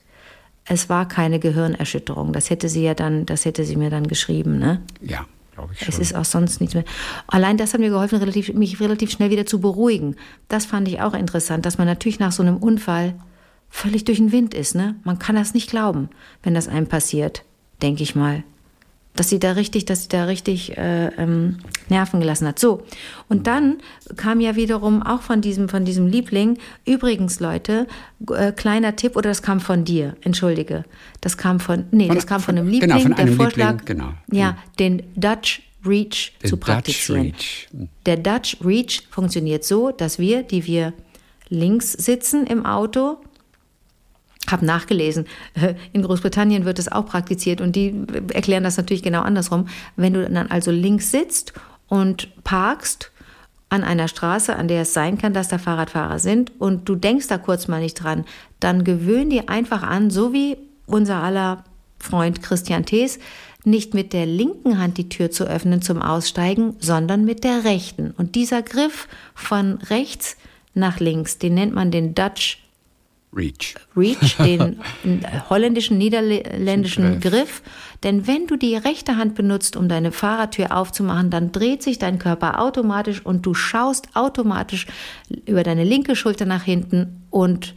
es 0.65 0.89
war 0.89 1.07
keine 1.07 1.39
Gehirnerschütterung. 1.39 2.31
Das 2.31 2.50
hätte 2.50 2.69
sie 2.69 2.83
ja 2.83 2.94
dann, 2.94 3.25
das 3.25 3.44
hätte 3.44 3.65
sie 3.65 3.75
mir 3.75 3.89
dann 3.89 4.07
geschrieben, 4.07 4.57
ne? 4.57 4.81
Ja. 5.01 5.25
Es 5.80 6.00
ist 6.00 6.15
auch 6.15 6.25
sonst 6.25 6.62
nichts 6.62 6.75
mehr. 6.75 6.83
Allein 7.27 7.57
das 7.57 7.74
hat 7.74 7.80
mir 7.80 7.89
geholfen, 7.89 8.19
relativ, 8.19 8.54
mich 8.54 8.79
relativ 8.79 9.12
schnell 9.12 9.29
wieder 9.31 9.46
zu 9.46 9.60
beruhigen. 9.60 10.15
Das 10.48 10.65
fand 10.65 10.88
ich 10.88 11.01
auch 11.01 11.13
interessant, 11.13 11.65
dass 11.65 11.77
man 11.77 11.88
natürlich 11.88 12.20
nach 12.20 12.31
so 12.31 12.43
einem 12.43 12.58
Unfall 12.58 13.15
völlig 13.70 14.05
durch 14.05 14.17
den 14.20 14.31
Wind 14.31 14.53
ist. 14.53 14.75
Ne? 14.75 14.96
Man 15.03 15.20
kann 15.20 15.36
das 15.36 15.53
nicht 15.53 15.70
glauben, 15.70 16.10
wenn 16.43 16.53
das 16.53 16.67
einem 16.67 16.88
passiert, 16.88 17.43
denke 17.81 18.03
ich 18.03 18.15
mal 18.15 18.43
dass 19.17 19.29
sie 19.29 19.39
da 19.39 19.51
richtig, 19.51 19.86
dass 19.86 20.03
sie 20.03 20.09
da 20.09 20.25
richtig 20.25 20.77
äh, 20.77 21.07
ähm, 21.17 21.57
Nerven 21.89 22.19
gelassen 22.19 22.47
hat. 22.47 22.59
So 22.59 22.83
und 23.27 23.47
dann 23.47 23.77
kam 24.15 24.39
ja 24.39 24.55
wiederum 24.55 25.03
auch 25.03 25.21
von 25.21 25.41
diesem 25.41 25.67
von 25.69 25.83
diesem 25.83 26.07
Liebling. 26.07 26.57
Übrigens, 26.86 27.39
Leute, 27.39 27.88
äh, 28.31 28.51
kleiner 28.51 28.95
Tipp 28.95 29.15
oder 29.15 29.29
das 29.29 29.41
kam 29.41 29.59
von 29.59 29.83
dir. 29.83 30.15
Entschuldige, 30.21 30.86
das 31.21 31.38
kam 31.38 31.59
von 31.59 31.86
nee, 31.91 32.07
von, 32.07 32.15
das 32.15 32.27
kam 32.27 32.39
von, 32.39 32.55
von 32.55 32.57
einem 32.59 32.69
Liebling. 32.69 32.89
Genau, 32.89 33.01
von 33.01 33.13
einem 33.13 33.27
der 33.27 33.36
Vorschlag, 33.36 33.71
Liebling, 33.79 33.86
genau. 33.86 34.13
Ja, 34.31 34.51
mhm. 34.51 34.55
den 34.79 35.03
Dutch 35.15 35.62
Reach 35.86 36.33
The 36.41 36.50
zu 36.50 36.57
praktizieren. 36.57 37.31
Dutch 37.31 37.67
Reach. 37.74 37.89
Der 38.05 38.17
Dutch 38.17 38.57
Reach 38.63 39.03
funktioniert 39.09 39.63
so, 39.63 39.91
dass 39.91 40.19
wir, 40.19 40.43
die 40.43 40.65
wir 40.65 40.93
links 41.50 41.93
sitzen 41.93 42.45
im 42.45 42.65
Auto, 42.65 43.17
habe 44.50 44.66
nachgelesen, 44.66 45.25
in 45.94 46.01
Großbritannien 46.01 46.66
wird 46.66 46.80
es 46.80 46.92
auch 46.92 47.06
praktiziert 47.06 47.62
und 47.62 47.75
die 47.75 47.94
erklären 48.34 48.63
das 48.63 48.77
natürlich 48.77 49.04
genau 49.04 49.22
andersrum. 49.22 49.68
Wenn 49.96 50.13
du 50.13 50.27
dann 50.27 50.48
also 50.48 50.72
links 50.72 51.12
sitzt 51.12 51.54
und 51.88 52.44
parkst 52.44 53.12
an 53.70 53.84
einer 53.84 54.08
Straße, 54.08 54.56
an 54.56 54.68
der 54.68 54.84
es 54.84 54.94
sein 54.94 55.18
kann, 55.18 55.34
dass 55.34 55.50
da 55.50 55.58
Fahrradfahrer 55.58 56.20
sind 56.20 56.54
und 56.60 56.88
du 56.88 56.96
denkst 56.96 57.27
da 57.27 57.38
kurz 57.38 57.68
mal 57.68 57.82
nicht 57.82 57.96
dran, 57.96 58.25
dann 58.60 58.84
gewöhn 58.84 59.30
dir 59.30 59.50
einfach 59.50 59.84
an, 59.84 60.10
so 60.10 60.32
wie 60.32 60.58
unser 60.86 61.22
aller 61.22 61.66
Freund 62.00 62.42
Christian 62.42 62.86
Thees, 62.86 63.20
nicht 63.66 63.94
mit 63.94 64.13
der 64.13 64.25
linken 64.25 64.80
Hand 64.80 64.98
die 64.98 65.10
Tür 65.10 65.30
zu 65.30 65.44
öffnen 65.44 65.82
zum 65.82 66.01
Aussteigen, 66.01 66.75
sondern 66.80 67.25
mit 67.25 67.44
der 67.44 67.66
rechten. 67.66 68.12
Und 68.12 68.36
dieser 68.36 68.62
Griff 68.62 69.08
von 69.36 69.80
rechts 69.89 70.38
nach 70.74 71.00
links, 71.01 71.38
den 71.38 71.56
nennt 71.56 71.74
man 71.74 71.92
den 71.92 72.16
Dutch 72.16 72.63
Reach. 73.34 73.75
Reach, 73.96 74.38
den 74.39 74.79
holländischen, 75.50 75.98
niederländischen 75.98 77.19
Griff. 77.19 77.62
Denn 78.03 78.27
wenn 78.27 78.48
du 78.48 78.55
die 78.55 78.75
rechte 78.75 79.17
Hand 79.17 79.36
benutzt, 79.36 79.75
um 79.75 79.89
deine 79.89 80.12
Fahrradtür 80.12 80.75
aufzumachen, 80.75 81.29
dann 81.29 81.51
dreht 81.51 81.84
sich 81.84 82.00
dein 82.00 82.19
Körper 82.19 82.62
automatisch 82.62 83.25
und 83.25 83.46
du 83.46 83.53
schaust 83.53 84.15
automatisch 84.15 84.88
über 85.46 85.63
deine 85.63 85.84
linke 85.84 86.15
Schulter 86.15 86.46
nach 86.46 86.63
hinten 86.63 87.24
und 87.29 87.74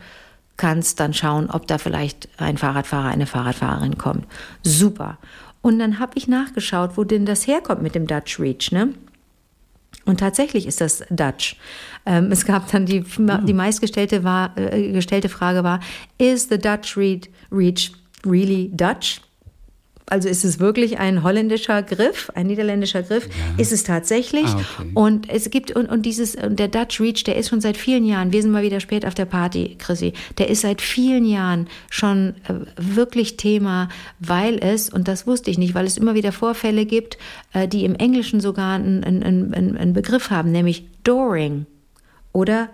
kannst 0.57 1.01
dann 1.01 1.15
schauen, 1.15 1.49
ob 1.51 1.67
da 1.67 1.79
vielleicht 1.79 2.29
ein 2.39 2.59
Fahrradfahrer, 2.59 3.09
eine 3.09 3.27
Fahrradfahrerin 3.27 3.97
kommt. 3.97 4.27
Super. 4.63 5.19
Und 5.63 5.79
dann 5.79 5.99
habe 5.99 6.13
ich 6.17 6.29
nachgeschaut, 6.29 6.93
wo 6.97 7.05
denn 7.05 7.27
das 7.27 7.47
herkommt 7.47 7.83
mit 7.83 7.95
dem 7.95 8.07
Dutch 8.07 8.39
Reach, 8.39 8.71
ne? 8.71 8.95
Und 10.11 10.19
tatsächlich 10.19 10.67
ist 10.67 10.81
das 10.81 11.05
Dutch. 11.09 11.55
Ähm, 12.05 12.33
es 12.33 12.45
gab 12.45 12.69
dann 12.73 12.85
die, 12.85 13.05
die 13.47 13.55
meistgestellte 13.55 14.25
war, 14.25 14.59
äh, 14.59 14.91
gestellte 14.91 15.29
Frage 15.29 15.63
war, 15.63 15.79
is 16.19 16.49
the 16.49 16.59
Dutch 16.59 16.97
Reach 16.97 17.93
really 18.27 18.73
Dutch? 18.75 19.21
Also 20.11 20.29
ist 20.29 20.45
es 20.45 20.59
wirklich 20.59 20.99
ein 20.99 21.23
holländischer 21.23 21.83
Griff, 21.85 22.33
ein 22.35 22.49
niederländischer 22.49 23.05
Griff? 23.05 23.27
Ja. 23.27 23.63
Ist 23.63 23.73
es 23.73 23.85
tatsächlich? 23.85 24.47
Ah, 24.47 24.61
okay. 24.79 24.91
Und 24.95 25.31
es 25.31 25.51
gibt, 25.51 25.71
und, 25.71 25.87
und 25.87 26.05
dieses, 26.05 26.35
und 26.35 26.59
der 26.59 26.67
Dutch 26.67 27.01
Reach, 27.01 27.23
der 27.25 27.37
ist 27.37 27.49
schon 27.49 27.61
seit 27.61 27.77
vielen 27.77 28.05
Jahren, 28.05 28.33
wir 28.33 28.43
sind 28.43 28.51
mal 28.51 28.65
wieder 28.65 28.81
spät 28.81 29.07
auf 29.07 29.15
der 29.15 29.25
Party, 29.25 29.77
Chrissy, 29.79 30.13
der 30.39 30.51
ist 30.51 30.63
seit 30.63 30.83
vielen 30.83 31.25
Jahren 31.25 31.69
schon 31.91 32.35
äh, 32.49 32.55
wirklich 32.77 33.37
Thema, 33.37 33.89
weil 34.19 34.59
es, 34.59 34.91
und 34.91 35.07
das 35.07 35.29
wusste 35.29 35.51
ich 35.51 35.59
nicht, 35.59 35.75
weil 35.75 35.87
es 35.87 35.97
immer 35.97 36.17
wieder 36.17 36.33
Vorfälle 36.33 36.87
gibt, 36.87 37.17
äh, 37.53 37.69
die 37.69 37.85
im 37.85 37.95
Englischen 37.95 38.41
sogar 38.41 38.75
einen, 38.75 39.05
einen, 39.05 39.55
einen 39.55 39.93
Begriff 39.93 40.31
haben, 40.31 40.51
nämlich 40.51 40.89
Dooring 41.05 41.67
oder 42.33 42.69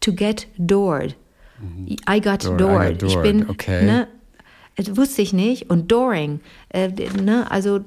to 0.00 0.12
get 0.12 0.48
doored. 0.58 1.14
Mhm. 1.60 1.96
I 2.08 2.20
got 2.20 2.44
Door, 2.44 2.56
doored. 2.56 2.90
I 2.90 2.92
got 2.92 3.02
doored. 3.02 3.12
Ich 3.12 3.16
bin, 3.22 3.48
okay. 3.48 3.84
ne, 3.84 4.08
das 4.76 4.96
wusste 4.96 5.22
ich 5.22 5.32
nicht. 5.32 5.70
Und 5.70 5.90
Dooring, 5.90 6.40
äh, 6.70 6.88
ne, 6.88 7.50
also 7.50 7.80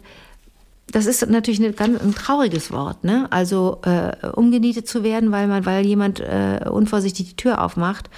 das 0.91 1.05
ist 1.05 1.27
natürlich 1.27 1.59
eine, 1.59 1.73
ganz, 1.73 1.99
ein 2.01 2.13
trauriges 2.13 2.71
Wort, 2.71 3.03
ne? 3.03 3.27
Also 3.31 3.79
äh, 3.83 4.27
umgenietet 4.27 4.87
zu 4.87 5.03
werden, 5.03 5.31
weil 5.31 5.47
man, 5.47 5.65
weil 5.65 5.85
jemand 5.85 6.19
äh, 6.19 6.69
unvorsichtig 6.69 7.29
die 7.29 7.35
Tür 7.35 7.63
aufmacht. 7.63 8.09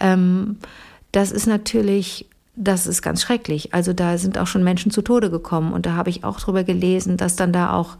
Ähm, 0.00 0.58
das 1.12 1.30
ist 1.30 1.46
natürlich, 1.46 2.26
das 2.56 2.88
ist 2.88 3.02
ganz 3.02 3.22
schrecklich. 3.22 3.72
Also 3.72 3.92
da 3.92 4.18
sind 4.18 4.36
auch 4.36 4.48
schon 4.48 4.64
Menschen 4.64 4.90
zu 4.90 5.02
Tode 5.02 5.30
gekommen 5.30 5.72
und 5.72 5.86
da 5.86 5.92
habe 5.92 6.10
ich 6.10 6.24
auch 6.24 6.40
drüber 6.40 6.64
gelesen, 6.64 7.16
dass 7.16 7.36
dann 7.36 7.52
da 7.52 7.72
auch 7.72 7.96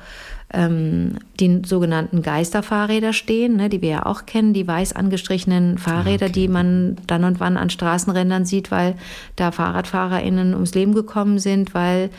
ähm, 0.52 1.18
die 1.40 1.62
sogenannten 1.64 2.22
Geisterfahrräder 2.22 3.12
stehen, 3.12 3.56
ne, 3.56 3.68
die 3.68 3.82
wir 3.82 3.88
ja 3.88 4.06
auch 4.06 4.26
kennen, 4.26 4.52
die 4.52 4.66
weiß 4.66 4.94
angestrichenen 4.94 5.78
Fahrräder, 5.78 6.26
okay. 6.26 6.32
die 6.32 6.48
man 6.48 6.96
dann 7.06 7.24
und 7.24 7.40
wann 7.40 7.56
an 7.56 7.70
Straßenrändern 7.70 8.44
sieht, 8.44 8.70
weil 8.70 8.94
da 9.36 9.50
FahrradfahrerInnen 9.50 10.54
ums 10.54 10.74
Leben 10.74 10.94
gekommen 10.94 11.38
sind, 11.38 11.74
weil 11.74 12.10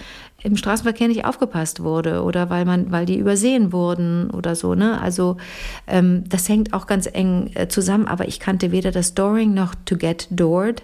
im 0.44 0.58
Straßenverkehr 0.58 1.08
nicht 1.08 1.25
aufgepasst 1.25 1.82
wurde 1.82 2.22
oder 2.22 2.50
weil 2.50 2.65
man, 2.65 2.91
weil 2.91 3.05
die 3.05 3.17
übersehen 3.17 3.72
wurden 3.72 4.29
oder 4.29 4.55
so. 4.55 4.75
Ne? 4.75 5.01
Also 5.01 5.38
ähm, 5.88 6.24
das 6.29 6.48
hängt 6.50 6.74
auch 6.74 6.86
ganz 6.86 7.10
eng 7.12 7.50
äh, 7.55 7.67
zusammen, 7.67 8.08
aber 8.08 8.27
ich 8.27 8.39
kannte 8.39 8.72
weder 8.72 8.91
das 8.91 9.15
Dooring 9.15 9.53
noch 9.53 9.74
to 9.86 9.98
get 9.98 10.27
doored. 10.29 10.84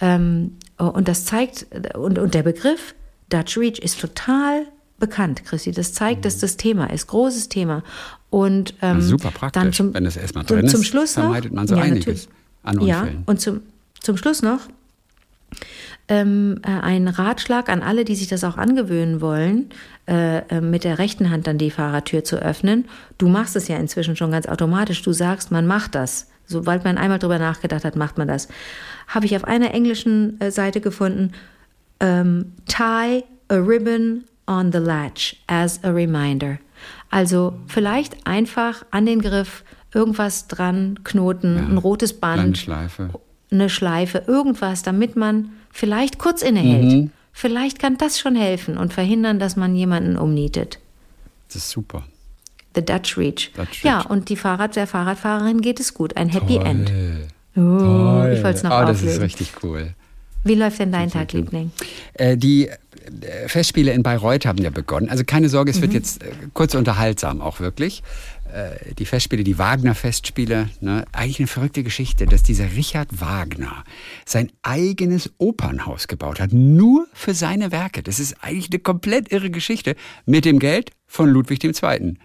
Ähm, 0.00 0.56
und 0.78 1.08
das 1.08 1.24
zeigt, 1.24 1.66
und, 1.96 2.18
und 2.18 2.34
der 2.34 2.42
Begriff 2.42 2.94
Dutch 3.28 3.56
Reach 3.56 3.78
ist 3.78 4.00
total 4.00 4.66
bekannt, 5.02 5.44
Christi. 5.44 5.72
Das 5.72 5.92
zeigt, 5.92 6.20
mhm. 6.20 6.22
dass 6.22 6.38
das 6.38 6.56
Thema 6.56 6.86
ist, 6.86 7.08
großes 7.08 7.48
Thema. 7.48 7.82
Und 8.30 8.74
ähm, 8.80 9.02
super 9.02 9.32
praktisch, 9.32 9.60
dann 9.60 9.72
zum, 9.72 9.92
wenn 9.92 10.06
es 10.06 10.16
erstmal 10.16 10.44
drin 10.44 10.68
zum, 10.68 10.76
zum 10.80 10.84
Schluss 10.84 11.10
ist, 11.10 11.14
vermeidet 11.14 11.52
man 11.52 11.66
so 11.66 11.74
ja, 11.74 11.82
einiges 11.82 12.28
an 12.62 12.78
Unfällen. 12.78 13.14
Ja, 13.14 13.22
und 13.26 13.40
zum, 13.40 13.62
zum 14.00 14.16
Schluss 14.16 14.42
noch 14.42 14.60
ähm, 16.06 16.60
äh, 16.62 16.70
ein 16.70 17.08
Ratschlag 17.08 17.68
an 17.68 17.82
alle, 17.82 18.04
die 18.04 18.14
sich 18.14 18.28
das 18.28 18.44
auch 18.44 18.56
angewöhnen 18.56 19.20
wollen, 19.20 19.70
äh, 20.08 20.38
äh, 20.38 20.60
mit 20.60 20.84
der 20.84 20.98
rechten 20.98 21.30
Hand 21.30 21.48
dann 21.48 21.58
die 21.58 21.72
Fahrertür 21.72 22.22
zu 22.22 22.36
öffnen. 22.36 22.84
Du 23.18 23.28
machst 23.28 23.56
es 23.56 23.66
ja 23.66 23.76
inzwischen 23.76 24.14
schon 24.14 24.30
ganz 24.30 24.46
automatisch. 24.46 25.02
Du 25.02 25.12
sagst, 25.12 25.50
man 25.50 25.66
macht 25.66 25.96
das. 25.96 26.28
Sobald 26.46 26.84
man 26.84 26.98
einmal 26.98 27.18
drüber 27.18 27.40
nachgedacht 27.40 27.84
hat, 27.84 27.96
macht 27.96 28.18
man 28.18 28.28
das. 28.28 28.46
Habe 29.08 29.26
ich 29.26 29.34
auf 29.34 29.44
einer 29.44 29.74
englischen 29.74 30.40
äh, 30.40 30.52
Seite 30.52 30.80
gefunden. 30.80 31.32
Ähm, 31.98 32.52
tie 32.66 33.24
a 33.48 33.56
ribbon 33.56 34.24
on 34.46 34.72
the 34.72 34.78
latch 34.78 35.36
as 35.46 35.82
a 35.84 35.90
reminder. 35.90 36.58
Also 37.10 37.54
vielleicht 37.66 38.26
einfach 38.26 38.84
an 38.90 39.06
den 39.06 39.20
Griff 39.20 39.64
irgendwas 39.94 40.48
dran 40.48 41.00
knoten, 41.04 41.56
ja, 41.56 41.62
ein 41.64 41.78
rotes 41.78 42.14
Band, 42.14 42.40
eine 42.40 42.56
Schleife. 42.56 43.10
eine 43.50 43.68
Schleife, 43.68 44.22
irgendwas, 44.26 44.82
damit 44.82 45.16
man 45.16 45.50
vielleicht 45.70 46.18
kurz 46.18 46.42
innehält. 46.42 46.92
Mhm. 46.92 47.10
Vielleicht 47.32 47.78
kann 47.78 47.98
das 47.98 48.18
schon 48.18 48.34
helfen 48.34 48.76
und 48.76 48.92
verhindern, 48.92 49.38
dass 49.38 49.56
man 49.56 49.74
jemanden 49.74 50.16
umnietet. 50.16 50.78
Das 51.48 51.56
ist 51.56 51.70
super. 51.70 52.04
The 52.74 52.84
Dutch 52.84 53.18
Reach. 53.18 53.52
Dutch 53.54 53.84
Reach. 53.84 53.84
Ja, 53.84 54.00
und 54.02 54.28
die 54.28 54.36
Fahrrad 54.36 54.76
der 54.76 54.86
Fahrradfahrerin 54.86 55.60
geht 55.60 55.80
es 55.80 55.92
gut. 55.94 56.16
Ein 56.16 56.28
Happy 56.30 56.56
Toll. 56.56 56.66
End. 56.66 56.92
Oh, 57.54 57.60
Toll. 57.78 58.32
Ich 58.36 58.42
wollte 58.42 58.56
es 58.56 58.62
noch 58.62 58.70
oh, 58.70 58.84
Das 58.86 59.02
ist 59.02 59.20
richtig 59.20 59.52
cool. 59.62 59.94
Wie 60.44 60.54
läuft 60.54 60.78
denn 60.80 60.92
dein 60.92 61.10
Tag, 61.10 61.32
Liebling? 61.32 61.70
Äh, 62.14 62.36
die 62.36 62.68
äh, 62.68 62.76
Festspiele 63.46 63.92
in 63.92 64.02
Bayreuth 64.02 64.46
haben 64.46 64.58
ja 64.58 64.70
begonnen. 64.70 65.08
Also 65.08 65.24
keine 65.24 65.48
Sorge, 65.48 65.70
es 65.70 65.78
mhm. 65.78 65.82
wird 65.82 65.92
jetzt 65.94 66.22
äh, 66.22 66.30
kurz 66.52 66.74
unterhaltsam 66.74 67.40
auch 67.40 67.60
wirklich. 67.60 68.02
Die 68.98 69.06
Festspiele, 69.06 69.44
die 69.44 69.56
Wagner-Festspiele, 69.56 70.68
ne? 70.82 71.06
eigentlich 71.12 71.38
eine 71.38 71.46
verrückte 71.46 71.82
Geschichte, 71.82 72.26
dass 72.26 72.42
dieser 72.42 72.76
Richard 72.76 73.18
Wagner 73.18 73.82
sein 74.26 74.52
eigenes 74.60 75.32
Opernhaus 75.38 76.06
gebaut 76.06 76.38
hat, 76.38 76.52
nur 76.52 77.06
für 77.14 77.32
seine 77.32 77.72
Werke. 77.72 78.02
Das 78.02 78.20
ist 78.20 78.44
eigentlich 78.44 78.68
eine 78.70 78.80
komplett 78.80 79.32
irre 79.32 79.48
Geschichte 79.48 79.96
mit 80.26 80.44
dem 80.44 80.58
Geld 80.58 80.90
von 81.06 81.30
Ludwig 81.30 81.64
II. 81.64 82.18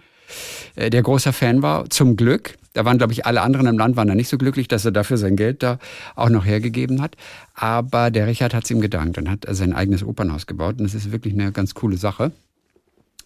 Der 0.76 1.02
großer 1.02 1.32
Fan 1.32 1.62
war, 1.62 1.88
zum 1.90 2.16
Glück. 2.16 2.56
Da 2.72 2.84
waren, 2.84 2.98
glaube 2.98 3.12
ich, 3.12 3.26
alle 3.26 3.40
anderen 3.40 3.66
im 3.66 3.78
Land 3.78 3.96
waren 3.96 4.08
da 4.08 4.14
nicht 4.14 4.28
so 4.28 4.38
glücklich, 4.38 4.68
dass 4.68 4.84
er 4.84 4.92
dafür 4.92 5.16
sein 5.16 5.36
Geld 5.36 5.62
da 5.62 5.78
auch 6.14 6.28
noch 6.28 6.44
hergegeben 6.44 7.02
hat. 7.02 7.16
Aber 7.54 8.10
der 8.10 8.26
Richard 8.26 8.54
hat 8.54 8.64
es 8.64 8.70
ihm 8.70 8.80
gedankt 8.80 9.18
und 9.18 9.28
hat 9.28 9.46
sein 9.48 9.72
eigenes 9.72 10.04
Opernhaus 10.04 10.46
gebaut. 10.46 10.76
Und 10.78 10.84
das 10.84 10.94
ist 10.94 11.10
wirklich 11.10 11.34
eine 11.34 11.50
ganz 11.52 11.74
coole 11.74 11.96
Sache. 11.96 12.32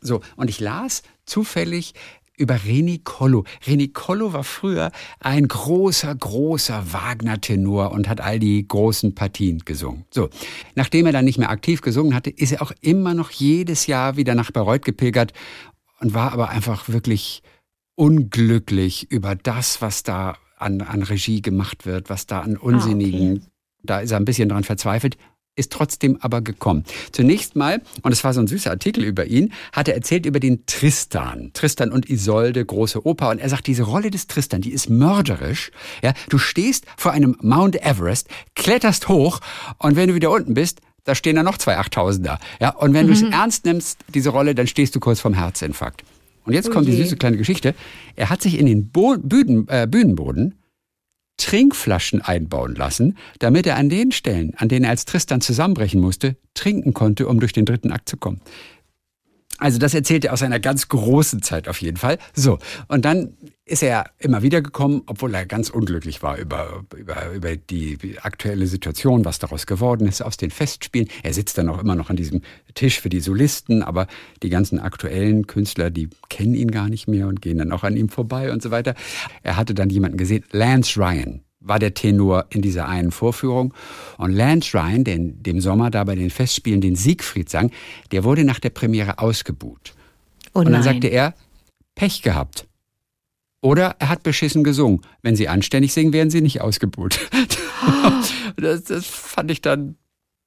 So, 0.00 0.20
und 0.36 0.48
ich 0.48 0.58
las 0.58 1.02
zufällig 1.26 1.94
über 2.36 2.64
Reni 2.64 2.98
Collo. 2.98 3.44
Reni 3.66 3.88
Collo 3.88 4.32
war 4.32 4.42
früher 4.42 4.90
ein 5.20 5.46
großer, 5.46 6.14
großer 6.14 6.92
Wagner-Tenor 6.92 7.92
und 7.92 8.08
hat 8.08 8.20
all 8.20 8.38
die 8.38 8.66
großen 8.66 9.14
Partien 9.14 9.60
gesungen. 9.64 10.04
So, 10.10 10.28
nachdem 10.74 11.06
er 11.06 11.12
dann 11.12 11.24
nicht 11.24 11.38
mehr 11.38 11.50
aktiv 11.50 11.82
gesungen 11.82 12.14
hatte, 12.14 12.30
ist 12.30 12.52
er 12.52 12.62
auch 12.62 12.72
immer 12.80 13.14
noch 13.14 13.30
jedes 13.30 13.86
Jahr 13.86 14.16
wieder 14.16 14.34
nach 14.34 14.50
Bayreuth 14.50 14.84
gepilgert 14.84 15.32
und 16.02 16.14
war 16.14 16.32
aber 16.32 16.50
einfach 16.50 16.88
wirklich 16.88 17.42
unglücklich 17.94 19.10
über 19.10 19.34
das, 19.34 19.80
was 19.80 20.02
da 20.02 20.36
an, 20.58 20.80
an 20.80 21.02
Regie 21.02 21.42
gemacht 21.42 21.86
wird, 21.86 22.10
was 22.10 22.26
da 22.26 22.40
an 22.40 22.56
unsinnigen, 22.56 23.28
ah, 23.28 23.32
okay. 23.34 23.50
da 23.82 24.00
ist 24.00 24.10
er 24.10 24.16
ein 24.18 24.24
bisschen 24.24 24.48
dran 24.48 24.64
verzweifelt, 24.64 25.16
ist 25.54 25.70
trotzdem 25.70 26.16
aber 26.20 26.40
gekommen. 26.40 26.84
Zunächst 27.12 27.56
mal, 27.56 27.82
und 28.02 28.12
es 28.12 28.24
war 28.24 28.32
so 28.32 28.40
ein 28.40 28.46
süßer 28.46 28.70
Artikel 28.70 29.04
über 29.04 29.26
ihn, 29.26 29.52
hat 29.72 29.86
er 29.86 29.94
erzählt 29.94 30.24
über 30.24 30.40
den 30.40 30.64
Tristan. 30.66 31.50
Tristan 31.52 31.92
und 31.92 32.08
Isolde, 32.08 32.64
große 32.64 33.04
Oper. 33.04 33.28
Und 33.28 33.38
er 33.38 33.50
sagt, 33.50 33.66
diese 33.66 33.82
Rolle 33.82 34.10
des 34.10 34.26
Tristan, 34.28 34.62
die 34.62 34.72
ist 34.72 34.88
mörderisch. 34.88 35.70
Ja, 36.02 36.14
du 36.30 36.38
stehst 36.38 36.86
vor 36.96 37.12
einem 37.12 37.36
Mount 37.42 37.76
Everest, 37.84 38.28
kletterst 38.54 39.08
hoch 39.08 39.40
und 39.78 39.94
wenn 39.96 40.08
du 40.08 40.14
wieder 40.14 40.30
unten 40.30 40.54
bist, 40.54 40.80
da 41.04 41.14
stehen 41.14 41.36
da 41.36 41.42
noch 41.42 41.58
zwei 41.58 41.78
Achttausender. 41.78 42.38
Ja, 42.60 42.70
und 42.70 42.94
wenn 42.94 43.06
mhm. 43.06 43.10
du 43.10 43.14
es 43.14 43.22
ernst 43.22 43.64
nimmst, 43.64 43.98
diese 44.14 44.30
Rolle, 44.30 44.54
dann 44.54 44.66
stehst 44.66 44.94
du 44.94 45.00
kurz 45.00 45.20
vorm 45.20 45.34
Herzinfarkt. 45.34 46.04
Und 46.44 46.54
jetzt 46.54 46.68
oh 46.68 46.72
kommt 46.72 46.88
die 46.88 46.96
süße 46.96 47.16
kleine 47.16 47.36
Geschichte. 47.36 47.74
Er 48.16 48.30
hat 48.30 48.42
sich 48.42 48.58
in 48.58 48.66
den 48.66 48.88
Bo 48.88 49.16
Bühnen, 49.18 49.68
äh, 49.68 49.86
Bühnenboden 49.88 50.56
Trinkflaschen 51.38 52.20
einbauen 52.20 52.74
lassen, 52.74 53.16
damit 53.38 53.66
er 53.66 53.76
an 53.76 53.88
den 53.88 54.12
Stellen, 54.12 54.54
an 54.56 54.68
denen 54.68 54.84
er 54.84 54.90
als 54.90 55.06
Tristan 55.06 55.40
zusammenbrechen 55.40 56.00
musste, 56.00 56.36
trinken 56.54 56.94
konnte, 56.94 57.26
um 57.26 57.40
durch 57.40 57.52
den 57.52 57.64
dritten 57.64 57.90
Akt 57.90 58.08
zu 58.08 58.16
kommen. 58.16 58.40
Also 59.58 59.78
das 59.78 59.94
erzählt 59.94 60.24
er 60.24 60.32
aus 60.32 60.42
einer 60.42 60.60
ganz 60.60 60.88
großen 60.88 61.42
Zeit 61.42 61.68
auf 61.68 61.80
jeden 61.80 61.96
Fall. 61.96 62.18
So, 62.34 62.58
und 62.88 63.04
dann 63.04 63.36
ist 63.64 63.82
er 63.82 64.10
immer 64.18 64.42
wieder 64.42 64.60
gekommen, 64.60 65.02
obwohl 65.06 65.34
er 65.34 65.46
ganz 65.46 65.70
unglücklich 65.70 66.22
war 66.22 66.36
über, 66.36 66.84
über, 66.96 67.30
über 67.32 67.56
die 67.56 68.18
aktuelle 68.20 68.66
Situation, 68.66 69.24
was 69.24 69.38
daraus 69.38 69.66
geworden 69.66 70.08
ist 70.08 70.20
aus 70.20 70.36
den 70.36 70.50
Festspielen. 70.50 71.08
Er 71.22 71.32
sitzt 71.32 71.58
dann 71.58 71.68
auch 71.68 71.78
immer 71.78 71.94
noch 71.94 72.10
an 72.10 72.16
diesem 72.16 72.42
Tisch 72.74 73.00
für 73.00 73.08
die 73.08 73.20
Solisten, 73.20 73.82
aber 73.82 74.08
die 74.42 74.50
ganzen 74.50 74.80
aktuellen 74.80 75.46
Künstler, 75.46 75.90
die 75.90 76.10
kennen 76.28 76.54
ihn 76.54 76.70
gar 76.70 76.88
nicht 76.88 77.06
mehr 77.06 77.28
und 77.28 77.40
gehen 77.40 77.58
dann 77.58 77.72
auch 77.72 77.84
an 77.84 77.96
ihm 77.96 78.08
vorbei 78.08 78.52
und 78.52 78.62
so 78.62 78.70
weiter. 78.70 78.94
Er 79.42 79.56
hatte 79.56 79.74
dann 79.74 79.90
jemanden 79.90 80.18
gesehen, 80.18 80.44
Lance 80.50 80.98
Ryan 81.00 81.42
war 81.62 81.78
der 81.78 81.94
Tenor 81.94 82.46
in 82.50 82.62
dieser 82.62 82.88
einen 82.88 83.10
Vorführung. 83.10 83.74
Und 84.18 84.32
Lance 84.32 84.76
Ryan, 84.76 85.04
der 85.04 85.14
in 85.14 85.42
dem 85.42 85.60
Sommer 85.60 85.90
da 85.90 86.04
bei 86.04 86.14
den 86.14 86.30
Festspielen 86.30 86.80
den 86.80 86.96
Siegfried 86.96 87.48
sang, 87.48 87.70
der 88.10 88.24
wurde 88.24 88.44
nach 88.44 88.58
der 88.58 88.70
Premiere 88.70 89.18
ausgebuht. 89.18 89.94
Oh 90.54 90.60
und 90.60 90.72
dann 90.72 90.82
sagte 90.82 91.08
er, 91.08 91.34
Pech 91.94 92.22
gehabt. 92.22 92.66
Oder 93.60 93.96
er 93.98 94.08
hat 94.08 94.22
beschissen 94.22 94.64
gesungen. 94.64 95.02
Wenn 95.22 95.36
Sie 95.36 95.48
anständig 95.48 95.92
singen, 95.92 96.12
werden 96.12 96.30
Sie 96.30 96.40
nicht 96.40 96.60
ausgebuht. 96.60 97.18
Das, 98.56 98.84
das 98.84 99.06
fand 99.06 99.50
ich 99.50 99.62
dann 99.62 99.96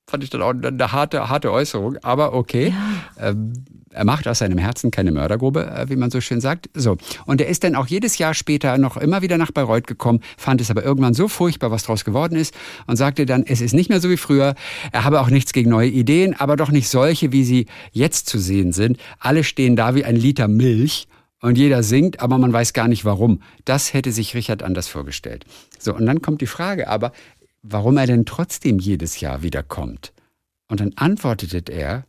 fand 0.07 0.23
ich 0.23 0.29
dann 0.29 0.41
auch 0.41 0.51
eine 0.51 0.91
harte, 0.91 1.29
harte 1.29 1.51
Äußerung, 1.51 1.97
aber 1.97 2.33
okay. 2.33 2.73
Ja. 3.17 3.29
Ähm, 3.29 3.53
er 3.95 4.05
macht 4.05 4.27
aus 4.27 4.39
seinem 4.39 4.57
Herzen 4.57 4.91
keine 4.91 5.11
Mördergrube, 5.11 5.65
äh, 5.67 5.89
wie 5.89 5.95
man 5.95 6.11
so 6.11 6.19
schön 6.19 6.41
sagt. 6.41 6.69
So. 6.73 6.97
Und 7.25 7.39
er 7.39 7.47
ist 7.47 7.63
dann 7.63 7.75
auch 7.75 7.87
jedes 7.87 8.17
Jahr 8.17 8.33
später 8.33 8.77
noch 8.77 8.97
immer 8.97 9.21
wieder 9.21 9.37
nach 9.37 9.51
Bayreuth 9.51 9.87
gekommen, 9.87 10.19
fand 10.37 10.61
es 10.61 10.69
aber 10.69 10.83
irgendwann 10.83 11.13
so 11.13 11.27
furchtbar, 11.27 11.71
was 11.71 11.83
draus 11.83 12.03
geworden 12.03 12.35
ist 12.35 12.53
und 12.87 12.97
sagte 12.97 13.25
dann, 13.25 13.43
es 13.43 13.61
ist 13.61 13.73
nicht 13.73 13.89
mehr 13.89 14.01
so 14.01 14.09
wie 14.09 14.17
früher. 14.17 14.55
Er 14.91 15.05
habe 15.05 15.21
auch 15.21 15.29
nichts 15.29 15.53
gegen 15.53 15.69
neue 15.69 15.89
Ideen, 15.89 16.35
aber 16.37 16.57
doch 16.57 16.71
nicht 16.71 16.89
solche, 16.89 17.31
wie 17.31 17.45
sie 17.45 17.67
jetzt 17.91 18.27
zu 18.27 18.37
sehen 18.37 18.73
sind. 18.73 18.97
Alle 19.19 19.43
stehen 19.43 19.75
da 19.75 19.95
wie 19.95 20.03
ein 20.03 20.17
Liter 20.17 20.47
Milch 20.47 21.07
und 21.41 21.57
jeder 21.57 21.83
singt, 21.83 22.19
aber 22.19 22.37
man 22.37 22.51
weiß 22.51 22.73
gar 22.73 22.87
nicht 22.87 23.05
warum. 23.05 23.41
Das 23.63 23.93
hätte 23.93 24.11
sich 24.11 24.35
Richard 24.35 24.61
anders 24.61 24.87
vorgestellt. 24.87 25.45
So, 25.79 25.95
und 25.95 26.05
dann 26.05 26.21
kommt 26.21 26.41
die 26.41 26.47
Frage 26.47 26.87
aber, 26.89 27.11
warum 27.61 27.97
er 27.97 28.07
denn 28.07 28.25
trotzdem 28.25 28.79
jedes 28.79 29.19
Jahr 29.21 29.41
wiederkommt. 29.41 30.11
Und 30.67 30.79
dann 30.79 30.93
antwortete 30.95 31.71
er, 31.71 32.05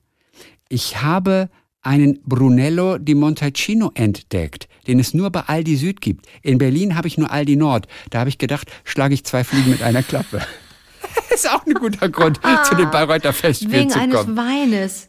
ich 0.68 1.02
habe 1.02 1.48
einen 1.86 2.20
Brunello 2.24 2.98
di 2.98 3.14
Montalcino 3.14 3.92
entdeckt, 3.94 4.68
den 4.86 4.98
es 4.98 5.14
nur 5.14 5.30
bei 5.30 5.42
Aldi 5.42 5.76
Süd 5.76 6.00
gibt. 6.00 6.26
In 6.42 6.58
Berlin 6.58 6.96
habe 6.96 7.08
ich 7.08 7.16
nur 7.16 7.30
Aldi 7.30 7.56
Nord. 7.56 7.86
Da 8.10 8.18
habe 8.20 8.28
ich 8.28 8.38
gedacht, 8.38 8.70
schlage 8.84 9.14
ich 9.14 9.24
zwei 9.24 9.44
Fliegen 9.44 9.70
mit 9.70 9.82
einer 9.82 10.02
Klappe. 10.02 10.42
ist 11.30 11.48
auch 11.48 11.64
ein 11.64 11.74
guter 11.74 12.08
Grund, 12.08 12.40
ah, 12.42 12.62
zu 12.64 12.74
den 12.74 12.90
Bayreuther 12.90 13.32
Festspielen 13.32 13.88
zu 13.88 13.98
kommen. 13.98 14.12
Wegen 14.12 14.38
eines 14.38 14.72
Weines. 14.72 15.08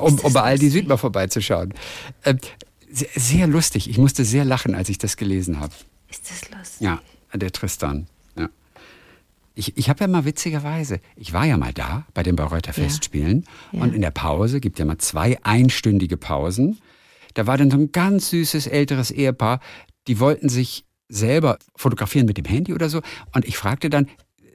Um, 0.00 0.18
um 0.20 0.32
bei 0.32 0.42
Aldi 0.42 0.68
Süd 0.68 0.88
mal 0.88 0.96
vorbeizuschauen. 0.96 1.74
Äh, 2.22 2.34
sehr, 2.90 3.08
sehr 3.14 3.46
lustig. 3.46 3.88
Ich 3.88 3.98
musste 3.98 4.24
sehr 4.24 4.44
lachen, 4.44 4.74
als 4.74 4.88
ich 4.88 4.98
das 4.98 5.16
gelesen 5.16 5.60
habe. 5.60 5.72
Ist 6.08 6.30
das 6.30 6.50
lustig? 6.50 6.80
Ja, 6.80 7.00
der 7.32 7.52
Tristan. 7.52 8.06
Ich, 9.54 9.76
ich 9.76 9.88
habe 9.88 10.00
ja 10.00 10.08
mal 10.08 10.24
witzigerweise, 10.24 11.00
ich 11.16 11.32
war 11.32 11.44
ja 11.44 11.56
mal 11.56 11.72
da 11.72 12.06
bei 12.14 12.22
den 12.22 12.36
Bayreuther 12.36 12.72
Festspielen 12.72 13.44
ja. 13.72 13.78
Ja. 13.78 13.84
und 13.84 13.94
in 13.94 14.00
der 14.00 14.10
Pause, 14.10 14.60
gibt 14.60 14.78
ja 14.78 14.84
mal 14.84 14.98
zwei 14.98 15.38
einstündige 15.42 16.16
Pausen, 16.16 16.78
da 17.34 17.46
war 17.46 17.58
dann 17.58 17.70
so 17.70 17.76
ein 17.76 17.92
ganz 17.92 18.30
süßes 18.30 18.66
älteres 18.66 19.10
Ehepaar, 19.10 19.60
die 20.06 20.18
wollten 20.20 20.48
sich 20.48 20.84
selber 21.08 21.58
fotografieren 21.76 22.26
mit 22.26 22.38
dem 22.38 22.44
Handy 22.44 22.72
oder 22.72 22.88
so 22.88 23.02
und 23.34 23.44
ich 23.44 23.56
fragte 23.56 23.90
dann, 23.90 24.06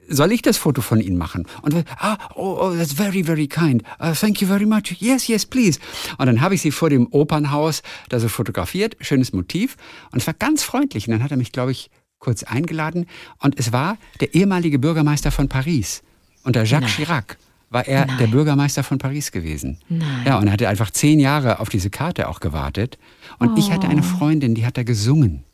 soll 0.08 0.32
ich 0.32 0.42
das 0.42 0.56
Foto 0.56 0.82
von 0.82 1.00
Ihnen 1.00 1.18
machen? 1.18 1.46
Und 1.62 1.84
ah, 1.98 2.16
oh, 2.34 2.58
oh 2.60 2.74
that's 2.76 2.92
very, 2.92 3.24
very 3.24 3.46
kind. 3.46 3.82
Uh, 4.00 4.12
thank 4.12 4.40
you 4.40 4.46
very 4.46 4.66
much. 4.66 4.96
Yes, 4.98 5.26
yes, 5.28 5.46
please. 5.46 5.80
Und 6.18 6.26
dann 6.26 6.40
habe 6.40 6.54
ich 6.54 6.62
sie 6.62 6.70
vor 6.70 6.90
dem 6.90 7.06
Opernhaus 7.08 7.82
da 8.08 8.20
so 8.20 8.28
fotografiert, 8.28 8.96
schönes 9.00 9.32
Motiv. 9.32 9.76
Und 10.12 10.20
es 10.20 10.26
war 10.26 10.34
ganz 10.34 10.62
freundlich. 10.62 11.08
Und 11.08 11.12
dann 11.12 11.22
hat 11.22 11.30
er 11.30 11.36
mich, 11.36 11.52
glaube 11.52 11.72
ich, 11.72 11.90
kurz 12.26 12.42
eingeladen 12.42 13.06
und 13.38 13.56
es 13.56 13.72
war 13.72 13.98
der 14.20 14.34
ehemalige 14.34 14.80
Bürgermeister 14.80 15.30
von 15.30 15.48
Paris. 15.48 16.02
Unter 16.42 16.64
Jacques 16.64 16.98
Nein. 16.98 17.06
Chirac 17.06 17.38
war 17.70 17.86
er 17.86 18.06
Nein. 18.06 18.18
der 18.18 18.26
Bürgermeister 18.26 18.82
von 18.82 18.98
Paris 18.98 19.30
gewesen. 19.30 19.78
Nein. 19.88 20.26
Ja, 20.26 20.38
und 20.38 20.50
hatte 20.50 20.68
einfach 20.68 20.90
zehn 20.90 21.20
Jahre 21.20 21.60
auf 21.60 21.68
diese 21.68 21.88
Karte 21.88 22.28
auch 22.28 22.40
gewartet. 22.40 22.98
Und 23.38 23.50
oh. 23.50 23.54
ich 23.56 23.70
hatte 23.70 23.86
eine 23.86 24.00
oh. 24.00 24.18
Freundin, 24.18 24.56
die 24.56 24.66
hat 24.66 24.76
da 24.76 24.82
gesungen 24.82 25.44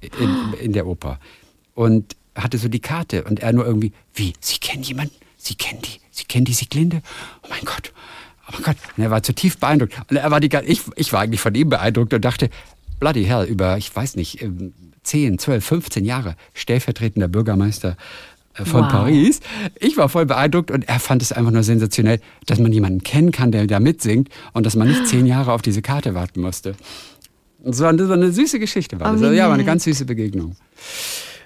in, 0.00 0.54
in 0.60 0.72
der 0.72 0.86
Oper. 0.86 1.18
Und 1.74 2.14
hatte 2.36 2.58
so 2.58 2.68
die 2.68 2.78
Karte 2.78 3.24
und 3.24 3.40
er 3.40 3.52
nur 3.52 3.66
irgendwie, 3.66 3.92
wie, 4.14 4.32
Sie 4.38 4.58
kennen 4.58 4.84
jemanden? 4.84 5.16
Sie 5.36 5.56
kennen 5.56 5.82
die, 5.82 6.00
Sie 6.12 6.26
kennen 6.26 6.44
die 6.44 6.52
Sieglinde? 6.52 7.02
Oh 7.42 7.48
mein 7.50 7.64
Gott, 7.64 7.92
oh 8.46 8.52
mein 8.52 8.62
Gott. 8.62 8.76
Und 8.96 9.02
er 9.02 9.10
war 9.10 9.24
zutiefst 9.24 9.58
beeindruckt. 9.58 9.98
Und 10.08 10.16
er 10.16 10.30
war 10.30 10.38
die, 10.38 10.50
ich, 10.64 10.82
ich 10.94 11.12
war 11.12 11.22
eigentlich 11.22 11.40
von 11.40 11.56
ihm 11.56 11.70
beeindruckt 11.70 12.14
und 12.14 12.24
dachte, 12.24 12.50
bloody 13.00 13.24
hell, 13.24 13.46
über, 13.46 13.78
ich 13.78 13.94
weiß 13.94 14.14
nicht, 14.14 14.46
10, 15.02 15.38
12, 15.38 15.64
15 15.64 16.04
Jahre 16.04 16.36
stellvertretender 16.54 17.28
Bürgermeister 17.28 17.96
äh, 18.54 18.64
von 18.64 18.82
wow. 18.82 18.90
Paris. 18.90 19.40
Ich 19.78 19.96
war 19.96 20.08
voll 20.08 20.26
beeindruckt 20.26 20.70
und 20.70 20.88
er 20.88 21.00
fand 21.00 21.22
es 21.22 21.32
einfach 21.32 21.52
nur 21.52 21.62
sensationell, 21.62 22.20
dass 22.46 22.58
man 22.58 22.72
jemanden 22.72 23.02
kennen 23.02 23.32
kann, 23.32 23.52
der 23.52 23.66
da 23.66 23.80
mitsingt 23.80 24.28
und 24.52 24.66
dass 24.66 24.76
man 24.76 24.88
nicht 24.88 25.06
zehn 25.06 25.26
Jahre 25.26 25.52
auf 25.52 25.62
diese 25.62 25.82
Karte 25.82 26.14
warten 26.14 26.40
musste. 26.40 26.74
So 27.64 27.84
eine, 27.84 28.06
so 28.06 28.12
eine 28.12 28.32
süße 28.32 28.58
Geschichte 28.58 28.98
war 29.00 29.12
das. 29.12 29.22
Also, 29.22 29.34
ja, 29.34 29.46
war 29.46 29.54
eine 29.54 29.64
ganz 29.64 29.84
süße 29.84 30.06
Begegnung. 30.06 30.56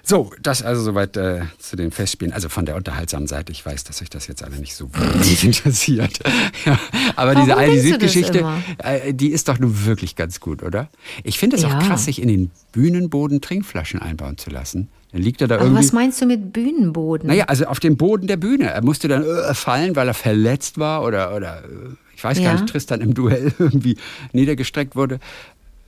So, 0.07 0.31
das 0.39 0.61
also 0.61 0.83
soweit 0.83 1.17
äh, 1.17 1.41
zu 1.57 1.75
den 1.75 1.89
Festspielen. 1.89 2.31
Also 2.31 2.47
von 2.47 2.67
der 2.67 2.75
unterhaltsamen 2.75 3.27
Seite. 3.27 3.51
Ich 3.51 3.65
weiß, 3.65 3.85
dass 3.85 4.03
euch 4.03 4.09
das 4.11 4.27
jetzt 4.27 4.43
alle 4.43 4.57
nicht 4.57 4.75
so 4.75 4.93
wirklich 4.93 5.43
interessiert. 5.43 6.19
ja, 6.65 6.79
aber 7.15 7.33
Warum 7.33 7.45
diese 7.45 7.57
Aldi 7.57 7.79
Süd-Geschichte, 7.79 8.45
äh, 8.77 9.15
die 9.15 9.29
ist 9.29 9.47
doch 9.47 9.57
nun 9.57 9.85
wirklich 9.85 10.15
ganz 10.15 10.39
gut, 10.39 10.61
oder? 10.61 10.89
Ich 11.23 11.39
finde 11.39 11.55
es 11.55 11.63
ja. 11.63 11.69
auch 11.69 11.83
krass, 11.83 12.05
sich 12.05 12.21
in 12.21 12.27
den 12.27 12.51
Bühnenboden 12.71 13.41
Trinkflaschen 13.41 13.99
einbauen 13.99 14.37
zu 14.37 14.51
lassen. 14.51 14.89
Dann 15.11 15.23
liegt 15.23 15.41
er 15.41 15.47
da 15.47 15.55
aber 15.55 15.63
irgendwie. 15.65 15.83
Was 15.83 15.91
meinst 15.91 16.21
du 16.21 16.27
mit 16.27 16.53
Bühnenboden? 16.53 17.27
Naja, 17.27 17.45
also 17.45 17.65
auf 17.65 17.79
dem 17.79 17.97
Boden 17.97 18.27
der 18.27 18.37
Bühne. 18.37 18.69
Er 18.69 18.83
musste 18.83 19.07
dann 19.07 19.23
äh, 19.23 19.55
fallen, 19.55 19.95
weil 19.95 20.07
er 20.07 20.13
verletzt 20.13 20.77
war 20.77 21.03
oder, 21.03 21.35
oder 21.35 21.63
äh, 21.63 21.95
ich 22.15 22.23
weiß 22.23 22.37
ja. 22.37 22.51
gar 22.51 22.61
nicht, 22.61 22.69
Tristan 22.69 23.01
im 23.01 23.15
Duell 23.15 23.53
irgendwie 23.59 23.97
niedergestreckt 24.33 24.95
wurde. 24.95 25.19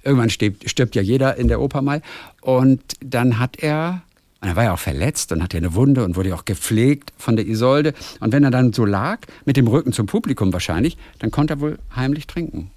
Irgendwann 0.04 0.32
stirbt, 0.32 0.68
stirbt 0.68 0.96
ja 0.96 1.04
jeder 1.04 1.36
in 1.36 1.50
der 1.50 1.62
Oper 1.62 1.84
mal. 1.84 2.02
Und 2.42 2.82
dann 3.02 3.38
hat 3.38 3.58
er 3.60 4.02
und 4.42 4.48
er 4.50 4.56
war 4.56 4.66
ja 4.66 4.74
auch 4.74 4.80
verletzt 4.80 5.32
und 5.32 5.42
hatte 5.42 5.58
eine 5.58 5.74
Wunde 5.74 6.04
und 6.04 6.16
wurde 6.16 6.30
ja 6.30 6.36
auch 6.36 6.46
gepflegt 6.46 7.12
von 7.18 7.36
der 7.36 7.48
Isolde. 7.48 7.94
Und 8.20 8.32
wenn 8.34 8.44
er 8.44 8.52
dann 8.52 8.72
so 8.72 8.86
lag, 8.86 9.20
mit 9.46 9.58
dem 9.58 9.68
Rücken 9.68 9.94
zum 9.94 10.06
Publikum 10.06 10.54
wahrscheinlich, 10.54 10.98
dann 11.20 11.32
konnte 11.32 11.56
er 11.56 11.60
wohl 11.60 11.80
heimlich 11.96 12.28
trinken. 12.28 12.72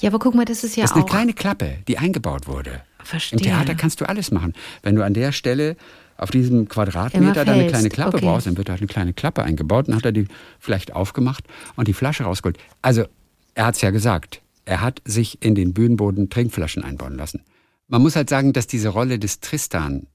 Ja, 0.00 0.10
aber 0.10 0.18
guck 0.18 0.34
mal, 0.34 0.44
das 0.44 0.64
ist 0.64 0.76
ja 0.76 0.82
das 0.82 0.92
ist 0.92 0.96
eine 0.96 1.06
kleine 1.06 1.32
Klappe, 1.32 1.78
die 1.88 1.98
eingebaut 1.98 2.46
wurde. 2.46 2.82
Verstehe. 3.02 3.38
Im 3.38 3.44
Theater 3.44 3.74
kannst 3.74 4.00
du 4.00 4.08
alles 4.08 4.30
machen. 4.30 4.54
Wenn 4.82 4.96
du 4.96 5.04
an 5.04 5.14
der 5.14 5.32
Stelle 5.32 5.76
auf 6.16 6.30
diesem 6.30 6.68
Quadratmeter 6.68 7.44
da 7.44 7.52
eine 7.52 7.66
kleine 7.66 7.88
Klappe 7.88 8.16
okay. 8.16 8.26
brauchst, 8.26 8.46
dann 8.46 8.56
wird 8.56 8.68
da 8.68 8.74
eine 8.74 8.86
kleine 8.86 9.12
Klappe 9.12 9.42
eingebaut. 9.42 9.88
Dann 9.88 9.96
hat 9.96 10.04
er 10.04 10.12
die 10.12 10.26
vielleicht 10.58 10.94
aufgemacht 10.94 11.44
und 11.76 11.88
die 11.88 11.92
Flasche 11.92 12.24
rausgeholt. 12.24 12.58
Also, 12.80 13.04
er 13.54 13.66
hat 13.66 13.76
es 13.76 13.80
ja 13.82 13.90
gesagt. 13.90 14.40
Er 14.64 14.80
hat 14.80 15.02
sich 15.04 15.42
in 15.42 15.54
den 15.54 15.74
Bühnenboden 15.74 16.30
Trinkflaschen 16.30 16.82
einbauen 16.82 17.16
lassen. 17.16 17.42
Man 17.88 18.02
muss 18.02 18.16
halt 18.16 18.28
sagen, 18.28 18.52
dass 18.52 18.66
diese 18.66 18.88
Rolle 18.88 19.18
des 19.18 19.40
Tristan 19.40 20.06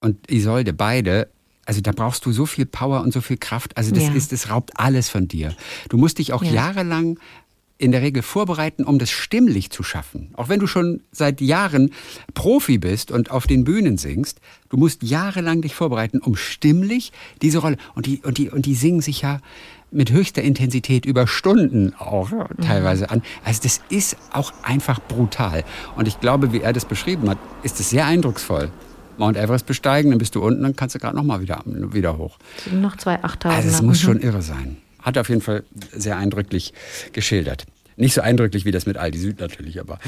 und 0.00 0.30
Isolde 0.30 0.72
beide 0.72 1.28
also 1.64 1.80
da 1.80 1.92
brauchst 1.92 2.26
du 2.26 2.32
so 2.32 2.44
viel 2.44 2.66
Power 2.66 3.02
und 3.02 3.12
so 3.12 3.20
viel 3.20 3.36
Kraft. 3.36 3.76
Also 3.76 3.92
das 3.92 4.04
ja. 4.04 4.12
ist, 4.12 4.32
das 4.32 4.50
raubt 4.50 4.72
alles 4.74 5.08
von 5.08 5.28
dir. 5.28 5.54
Du 5.88 5.96
musst 5.96 6.18
dich 6.18 6.32
auch 6.32 6.42
ja. 6.42 6.52
jahrelang 6.52 7.18
in 7.78 7.90
der 7.90 8.02
Regel 8.02 8.22
vorbereiten, 8.22 8.84
um 8.84 8.98
das 8.98 9.10
stimmlich 9.10 9.70
zu 9.70 9.82
schaffen. 9.82 10.30
Auch 10.34 10.48
wenn 10.48 10.60
du 10.60 10.66
schon 10.66 11.00
seit 11.10 11.40
Jahren 11.40 11.90
Profi 12.34 12.78
bist 12.78 13.10
und 13.10 13.30
auf 13.30 13.46
den 13.46 13.64
Bühnen 13.64 13.98
singst, 13.98 14.40
du 14.68 14.76
musst 14.76 15.02
jahrelang 15.02 15.62
dich 15.62 15.74
vorbereiten, 15.74 16.18
um 16.18 16.36
stimmlich 16.36 17.12
diese 17.42 17.58
Rolle. 17.58 17.76
Und 17.94 18.06
die, 18.06 18.20
und 18.22 18.38
die, 18.38 18.50
und 18.50 18.66
die 18.66 18.74
singen 18.74 19.00
sich 19.00 19.22
ja 19.22 19.40
mit 19.90 20.10
höchster 20.10 20.42
Intensität 20.42 21.04
über 21.04 21.26
Stunden 21.26 21.94
auch 21.98 22.30
teilweise 22.64 23.10
an. 23.10 23.22
Also 23.44 23.60
das 23.62 23.80
ist 23.90 24.16
auch 24.32 24.52
einfach 24.62 25.00
brutal. 25.00 25.64
Und 25.96 26.08
ich 26.08 26.18
glaube, 26.20 26.52
wie 26.52 26.60
er 26.60 26.72
das 26.72 26.84
beschrieben 26.84 27.28
hat, 27.28 27.38
ist 27.62 27.78
es 27.78 27.90
sehr 27.90 28.06
eindrucksvoll. 28.06 28.70
Mount 29.18 29.36
Everest 29.36 29.66
besteigen, 29.66 30.10
dann 30.10 30.18
bist 30.18 30.34
du 30.34 30.42
unten, 30.42 30.62
dann 30.62 30.74
kannst 30.74 30.94
du 30.94 30.98
gerade 30.98 31.14
nochmal 31.14 31.40
wieder, 31.40 31.62
wieder 31.66 32.16
hoch. 32.16 32.38
Noch 32.72 32.96
zwei 32.96 33.22
Achttausend. 33.22 33.64
Also 33.64 33.68
es 33.68 33.82
muss 33.82 34.00
schon 34.00 34.20
irre 34.20 34.40
sein. 34.42 34.78
Hat 35.02 35.16
er 35.16 35.22
auf 35.22 35.28
jeden 35.28 35.40
Fall 35.40 35.64
sehr 35.92 36.16
eindrücklich 36.16 36.72
geschildert. 37.12 37.66
Nicht 37.96 38.14
so 38.14 38.20
eindrücklich 38.20 38.64
wie 38.64 38.70
das 38.70 38.86
mit 38.86 38.96
Aldi 38.96 39.18
Süd 39.18 39.40
natürlich, 39.40 39.78
aber 39.78 39.98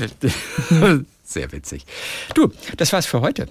sehr 1.24 1.52
witzig. 1.52 1.84
Du, 2.34 2.50
das 2.76 2.92
war's 2.92 3.06
für 3.06 3.20
heute. 3.20 3.48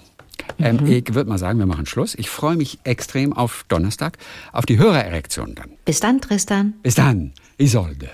Ähm, 0.58 0.78
mhm. 0.78 0.86
Ich 0.86 1.14
würde 1.14 1.28
mal 1.28 1.38
sagen, 1.38 1.58
wir 1.58 1.66
machen 1.66 1.86
Schluss. 1.86 2.14
Ich 2.14 2.28
freue 2.28 2.56
mich 2.56 2.78
extrem 2.84 3.32
auf 3.32 3.64
Donnerstag, 3.68 4.18
auf 4.52 4.66
die 4.66 4.78
Hörererektion 4.78 5.54
dann. 5.54 5.70
Bis 5.84 6.00
dann, 6.00 6.20
Tristan. 6.20 6.74
Bis 6.82 6.96
dann, 6.96 7.32
Isolde. 7.58 8.10